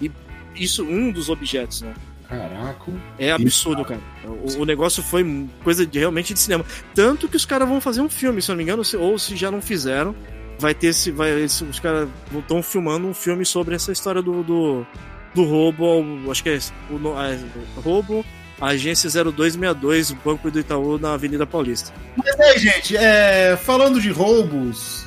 [0.00, 0.10] E
[0.54, 1.94] isso, um dos objetos, né?
[2.28, 2.92] Caraca.
[3.18, 4.00] É absurdo, cara.
[4.24, 6.64] O, o negócio foi coisa de, realmente de cinema.
[6.94, 9.18] Tanto que os caras vão fazer um filme, se eu não me engano, se- ou
[9.18, 10.14] se já não fizeram,
[10.58, 11.10] vai ter esse.
[11.10, 14.86] Vai, esse- os caras estão filmando um filme sobre essa história do, do,
[15.34, 16.30] do roubo ao.
[16.30, 18.24] Acho que é esse, o, a- roubo
[18.60, 21.92] à agência 0262, o Banco do Itaú na Avenida Paulista.
[22.16, 25.04] Mas aí, gente, é, falando de roubos,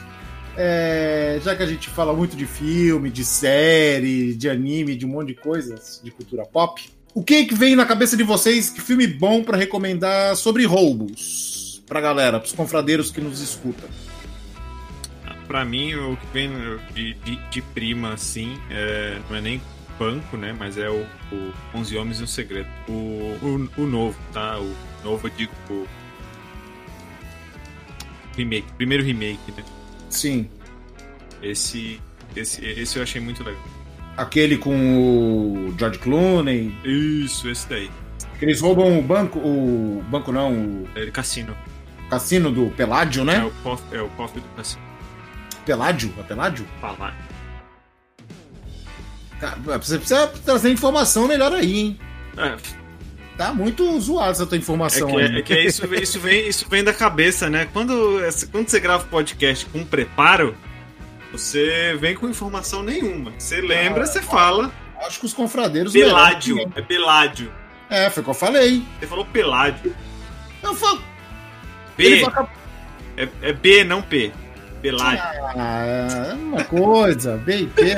[0.56, 5.10] é, já que a gente fala muito de filme, de série, de anime, de um
[5.10, 6.82] monte de coisas de cultura pop,
[7.14, 8.70] o que que vem na cabeça de vocês?
[8.70, 11.84] Que filme bom pra recomendar sobre roubos?
[11.88, 13.88] Pra galera, pros confradeiros que nos escutam.
[15.48, 16.50] Pra mim, o que vem
[16.94, 19.62] de, de, de prima, assim, é, não é nem
[20.00, 20.56] banco, né?
[20.58, 22.70] Mas é o, o 11 Homens e um Segredo.
[22.88, 24.60] O, o, o novo, tá?
[24.60, 24.74] O
[25.04, 25.86] novo, eu digo, o
[28.36, 28.72] remake.
[28.74, 29.64] Primeiro remake, né?
[30.14, 30.50] Sim.
[31.42, 32.00] Esse,
[32.36, 33.62] esse, esse eu achei muito legal.
[34.16, 36.74] Aquele com o George Clooney.
[36.86, 37.90] Isso, esse daí.
[38.42, 39.40] Eles roubam o banco.
[39.40, 41.56] O banco não, o É cassino.
[42.10, 43.44] cassino do Peládio, É né?
[43.46, 44.82] o cofre, é o cofre do cassino.
[45.66, 46.14] Peládio?
[46.20, 46.66] É Peládio?
[49.40, 52.00] Cara, você precisa trazer informação melhor aí, hein?
[52.38, 52.56] É,
[53.38, 55.40] Tá muito zoado essa tua É informação que, aí.
[55.40, 57.68] é que isso, vem- isso, vem, isso vem da cabeça, né?
[57.74, 58.20] Quando,
[58.52, 60.56] quando você grava podcast com preparo,
[61.32, 63.34] você vem com informação nenhuma.
[63.38, 64.72] Você lembra, você fala.
[65.06, 65.92] Acho que os confradeiros.
[65.94, 66.72] Peládio.
[66.76, 67.52] É Peládio.
[67.90, 68.84] É, foi o que eu falei.
[69.00, 69.94] Você falou Peládio.
[70.62, 71.02] Eu falo.
[71.98, 72.22] B.
[72.24, 72.48] vai
[73.18, 74.32] É, é B, não P.
[74.82, 75.24] Peládio.
[75.58, 77.36] Ah, é uma coisa.
[77.38, 77.94] B e P.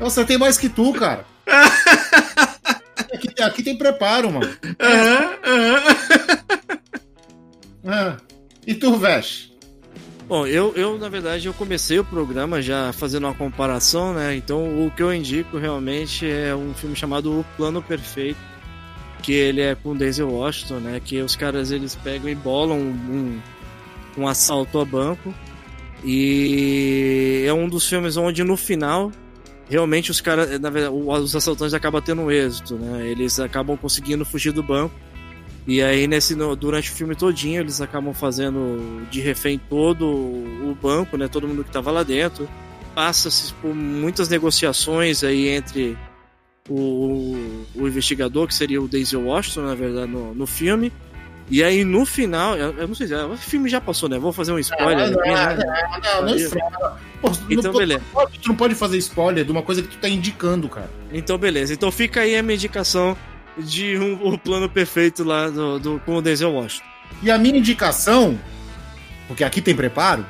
[0.00, 1.24] Eu acertei mais que tu, cara.
[3.12, 4.48] Aqui, aqui tem preparo, mano.
[4.80, 6.80] Aham, aham.
[7.86, 8.16] Ah.
[8.66, 9.50] E tu, Vesh?
[10.28, 14.36] Bom, eu, eu, na verdade, eu comecei o programa já fazendo uma comparação, né?
[14.36, 18.38] Então, o que eu indico realmente é um filme chamado O Plano Perfeito,
[19.22, 21.00] que ele é com Denzel Washington, né?
[21.04, 23.40] Que os caras, eles pegam e bolam um,
[24.16, 25.34] um assalto a banco
[26.04, 29.10] e é um dos filmes onde, no final,
[29.70, 33.08] realmente os caras, na verdade, os assaltantes acabam tendo um êxito, né?
[33.08, 34.94] Eles acabam conseguindo fugir do banco
[35.66, 41.16] e aí, nesse, durante o filme todinho, eles acabam fazendo de refém todo o banco,
[41.16, 41.28] né?
[41.28, 42.48] Todo mundo que tava lá dentro.
[42.94, 45.96] Passa-se por muitas negociações aí entre
[46.68, 50.92] o, o investigador, que seria o Denzel Washington, na verdade, no, no filme.
[51.48, 54.18] E aí, no final, eu, eu não sei se o filme já passou, né?
[54.18, 55.10] Vou fazer um spoiler.
[55.10, 56.00] não, aqui, né?
[56.02, 58.02] não, não, não, Pô, Então, não, beleza.
[58.12, 60.90] pode- tu não pode fazer spoiler de uma coisa que tu tá indicando, cara.
[61.12, 61.72] Então, beleza.
[61.74, 63.16] Então fica aí a minha indicação
[63.58, 66.86] de um, o plano perfeito lá do, do, com o Denzel Washington.
[67.22, 68.38] E a minha indicação,
[69.28, 70.24] porque aqui tem preparo,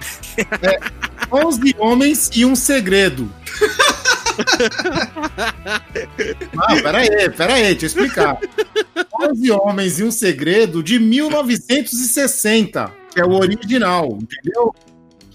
[0.62, 0.78] é
[1.32, 3.32] 11 Homens e um Segredo.
[6.54, 8.38] Não, pera aí, pera aí, deixa eu explicar.
[9.20, 14.74] 11 Homens e um Segredo de 1960, que é o original, entendeu?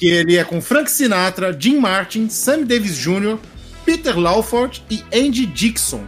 [0.04, 3.38] Que ele é com Frank Sinatra, Jim Martin, Sammy Davis Jr.,
[3.86, 6.04] Peter Lawford e Andy Dixon.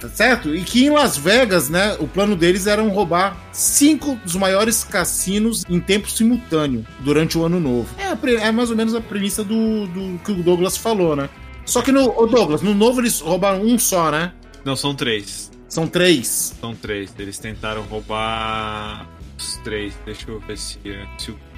[0.00, 0.54] Tá certo?
[0.54, 5.64] E que em Las Vegas, né, o plano deles era roubar cinco dos maiores cassinos
[5.68, 7.88] em tempo simultâneo durante o ano novo.
[7.98, 11.28] É, é mais ou menos a premissa do, do que o Douglas falou, né?
[11.66, 14.32] Só que no ô Douglas, no novo eles roubaram um só, né?
[14.64, 15.50] Não, são três.
[15.68, 16.54] São três.
[16.60, 17.12] São três.
[17.18, 19.92] Eles tentaram roubar os três.
[20.06, 20.78] Deixa eu ver se,
[21.18, 21.49] se o.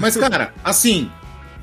[0.00, 1.10] Mas, cara, assim,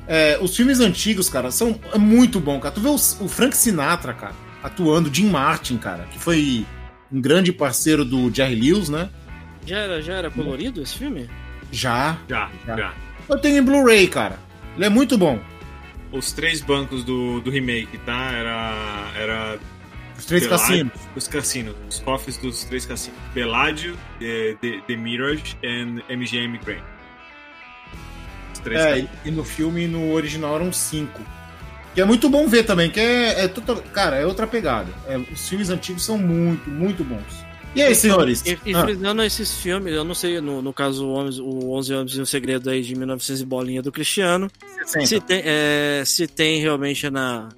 [0.06, 2.74] é, os filmes antigos, cara, são é muito bom, cara.
[2.74, 6.66] Tu vê o, o Frank Sinatra, cara, atuando, Jim Martin, cara, que foi
[7.10, 9.10] um grande parceiro do Jerry Lewis, né?
[9.64, 11.30] Já era, já era colorido esse filme?
[11.70, 12.18] Já.
[12.28, 12.76] Já, Já.
[12.76, 12.94] já.
[13.28, 14.38] Eu tenho em Blu-ray, cara.
[14.76, 15.38] Ele é muito bom.
[16.10, 18.32] Os três bancos do, do remake, tá?
[18.32, 19.12] Era.
[19.16, 19.58] Era.
[20.18, 20.92] Os três cassinos.
[21.16, 21.74] Os cassinos.
[21.88, 23.18] Os cofres dos três cassinos.
[23.32, 26.82] Beládio, The, The, The Mirage e MGM Grand.
[28.62, 31.20] Três É, e no filme, no original, eram cinco.
[31.94, 34.88] Que é muito bom ver também, que é, é total- cara, é outra pegada.
[35.06, 37.20] É, os filmes antigos são muito, muito bons.
[37.74, 38.42] E aí, senhores?
[38.46, 41.70] E, e Ah, frisando esses filmes, eu não sei, no, no caso o 11, o
[41.72, 44.50] 11 Homens e um Segredo aí de 1900 e bolinha do Cristiano,
[44.86, 45.06] 60.
[45.06, 47.48] se tem, é, se tem realmente na,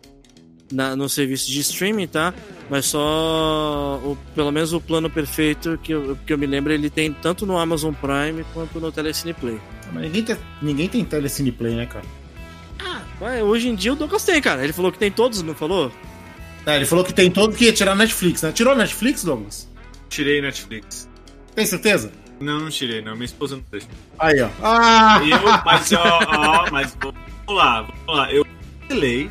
[0.73, 2.33] na, no serviço de streaming, tá?
[2.71, 6.89] Mas só, o, pelo menos o plano perfeito que eu, que eu me lembro, ele
[6.91, 9.61] tem tanto no Amazon Prime quanto no Telecine Play.
[9.95, 12.05] Mas ninguém, tem, ninguém tem telecine play, né, cara?
[13.20, 14.62] Ué, hoje em dia o Douglas tem, cara.
[14.64, 15.90] Ele falou que tem todos, não falou?
[16.66, 18.51] É, ele falou que tem todo que ia tirar Netflix, né?
[18.53, 19.68] Tirou Netflix, Douglas?
[20.09, 21.09] Tirei Netflix.
[21.55, 22.11] Tem certeza?
[22.40, 23.12] Não, não tirei, não.
[23.14, 23.86] Minha esposa não deixa.
[24.18, 24.49] Aí, ó.
[24.62, 25.20] Ah!
[25.24, 27.16] Eu, mas, ó, ó, mas vamos
[27.49, 28.32] lá, vamos lá.
[28.32, 28.45] Eu
[28.80, 29.30] cancelei.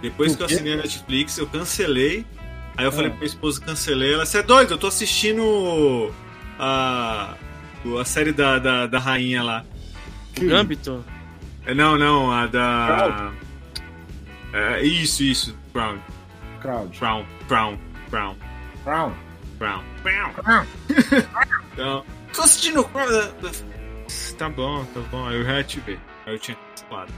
[0.00, 2.24] Depois que eu assinei a Netflix, eu cancelei.
[2.76, 3.10] Aí eu falei Ah.
[3.10, 4.14] pra minha esposa cancelei.
[4.14, 4.74] Ela, você é doido?
[4.74, 6.12] Eu tô assistindo
[6.58, 7.34] a,
[8.00, 9.64] a série da, da, da rainha lá.
[10.40, 11.04] O Gambito?
[11.66, 13.32] É, Não, não, a da.
[14.52, 15.56] É, isso, isso.
[15.72, 15.98] Crown.
[16.60, 16.98] Crowd.
[16.98, 17.26] Crown.
[17.48, 17.78] Crown.
[18.10, 18.36] Crown.
[18.84, 19.14] Crown.
[19.58, 20.32] Crown.
[20.34, 20.66] Crown.
[21.72, 23.08] Então, tô assistindo Crown.
[24.38, 25.26] Tá bom, tá bom.
[25.26, 25.98] Aí eu reativei.
[26.26, 27.12] Aí eu tinha cancelado.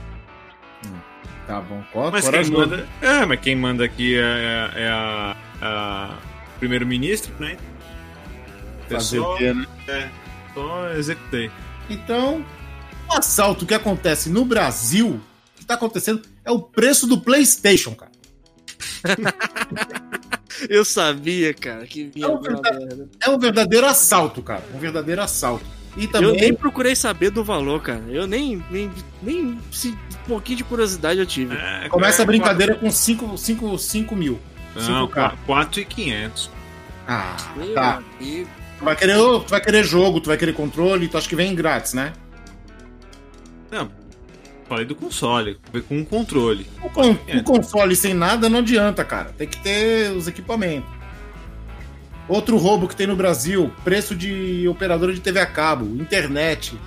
[1.47, 1.83] Tá bom.
[1.93, 2.87] Ó, Mas quem manda.
[3.01, 6.17] É, mas quem manda aqui é, é a, a
[6.59, 7.57] primeiro-ministro, né?
[8.89, 9.65] Fazer o quê, né?
[9.87, 10.09] é,
[10.55, 11.51] só executei.
[11.89, 12.43] Então,
[13.07, 15.19] o assalto que acontece no Brasil,
[15.55, 18.11] o que tá acontecendo é o preço do PlayStation, cara.
[20.69, 23.09] Eu sabia, cara, que vinha É um alguma verdade- merda.
[23.21, 24.63] É um verdadeiro assalto, cara.
[24.73, 25.65] Um verdadeiro assalto.
[25.97, 26.29] E também.
[26.29, 28.01] Eu nem procurei saber do valor, cara.
[28.09, 28.63] Eu nem.
[28.71, 28.91] Nem,
[29.21, 31.55] nem se, um pouquinho de curiosidade eu tive.
[31.55, 34.39] É, Começa a é, brincadeira com 5 cinco, cinco mil.
[34.75, 35.35] Não, 5K.
[35.45, 36.49] 4,500.
[37.07, 38.01] Ah, Meu tá.
[38.19, 38.49] amigo.
[38.85, 41.55] Tu vai, querer, tu vai querer jogo, tu vai querer controle, tu acha que vem
[41.55, 42.13] grátis, né?
[43.71, 43.89] Não,
[44.69, 45.57] falei do console.
[45.87, 46.67] Com um controle.
[46.83, 47.37] O, con- É.
[47.37, 49.33] o console sem nada não adianta, cara.
[49.37, 50.89] Tem que ter os equipamentos.
[52.27, 56.79] Outro roubo que tem no Brasil: preço de operadora de TV a cabo, internet,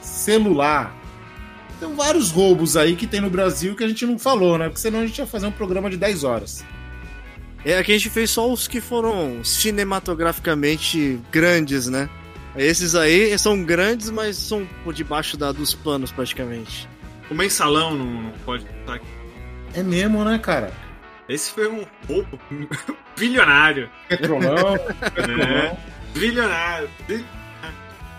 [0.00, 0.96] celular.
[1.80, 4.66] Tem vários roubos aí que tem no Brasil que a gente não falou, né?
[4.68, 6.64] Porque senão a gente ia fazer um programa de 10 horas.
[7.64, 12.08] É que a gente fez só os que foram cinematograficamente grandes, né?
[12.56, 16.88] Esses aí são grandes, mas são por debaixo da, dos panos praticamente.
[17.30, 19.06] O mensalão não, não pode estar aqui.
[19.74, 20.72] É mesmo, né, cara?
[21.28, 22.38] Esse foi um roubo
[23.16, 23.88] bilionário.
[24.08, 24.74] Petrolão.
[25.38, 25.76] Né?
[26.14, 26.90] Bilionário.
[27.08, 27.24] Bil-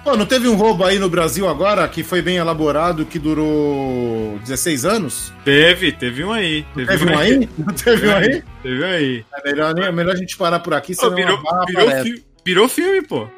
[0.04, 4.38] Pô, não teve um roubo aí no Brasil agora que foi bem elaborado, que durou
[4.40, 5.32] 16 anos?
[5.46, 6.66] Teve, teve um aí.
[6.76, 7.50] Teve um aí?
[7.58, 8.44] Não teve um aí?
[8.62, 9.26] Teve um aí.
[9.34, 13.02] É melhor, é melhor a gente parar por aqui, senão virou, virou, fi- virou filme,
[13.02, 13.30] pô.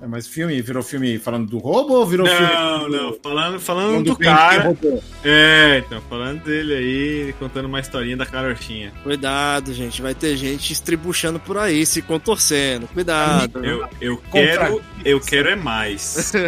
[0.00, 2.52] É, mas filme, virou filme falando do roubo ou virou filme?
[2.52, 3.16] Não, não.
[3.20, 4.62] Falando, falando do o crente cara.
[4.62, 5.02] roubou?
[5.24, 8.92] É, então, falando dele aí, contando uma historinha da carochinha.
[9.02, 10.00] Cuidado, gente.
[10.00, 12.86] Vai ter gente estribuchando por aí, se contorcendo.
[12.88, 13.64] Cuidado.
[13.64, 14.80] Eu, eu quero.
[15.04, 16.32] Eu quero é mais.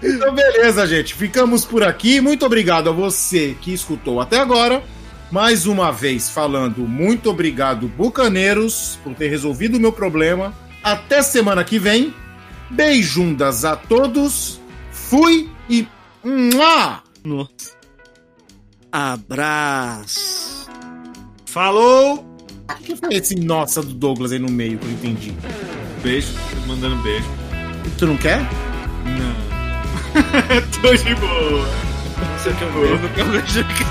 [0.00, 1.12] Então, beleza, gente.
[1.12, 2.20] Ficamos por aqui.
[2.20, 4.80] Muito obrigado a você que escutou até agora.
[5.28, 10.54] Mais uma vez falando muito obrigado, Bucaneiros, por ter resolvido o meu problema.
[10.86, 12.14] Até semana que vem.
[12.70, 14.60] Beijundas a todos.
[14.92, 15.84] Fui e.
[16.22, 17.02] Mua!
[17.24, 17.74] Nossa.
[18.92, 20.70] Abraço.
[21.44, 22.24] Falou!
[22.70, 25.34] O que foi esse nossa do Douglas aí no meio que eu entendi?
[26.04, 26.28] Beijo,
[26.68, 27.26] mandando beijo.
[27.98, 28.38] Tu não quer?
[28.38, 29.34] Não.
[30.80, 31.66] Tô de boa.
[32.16, 33.84] Não sei o que eu nunca vejo aqui.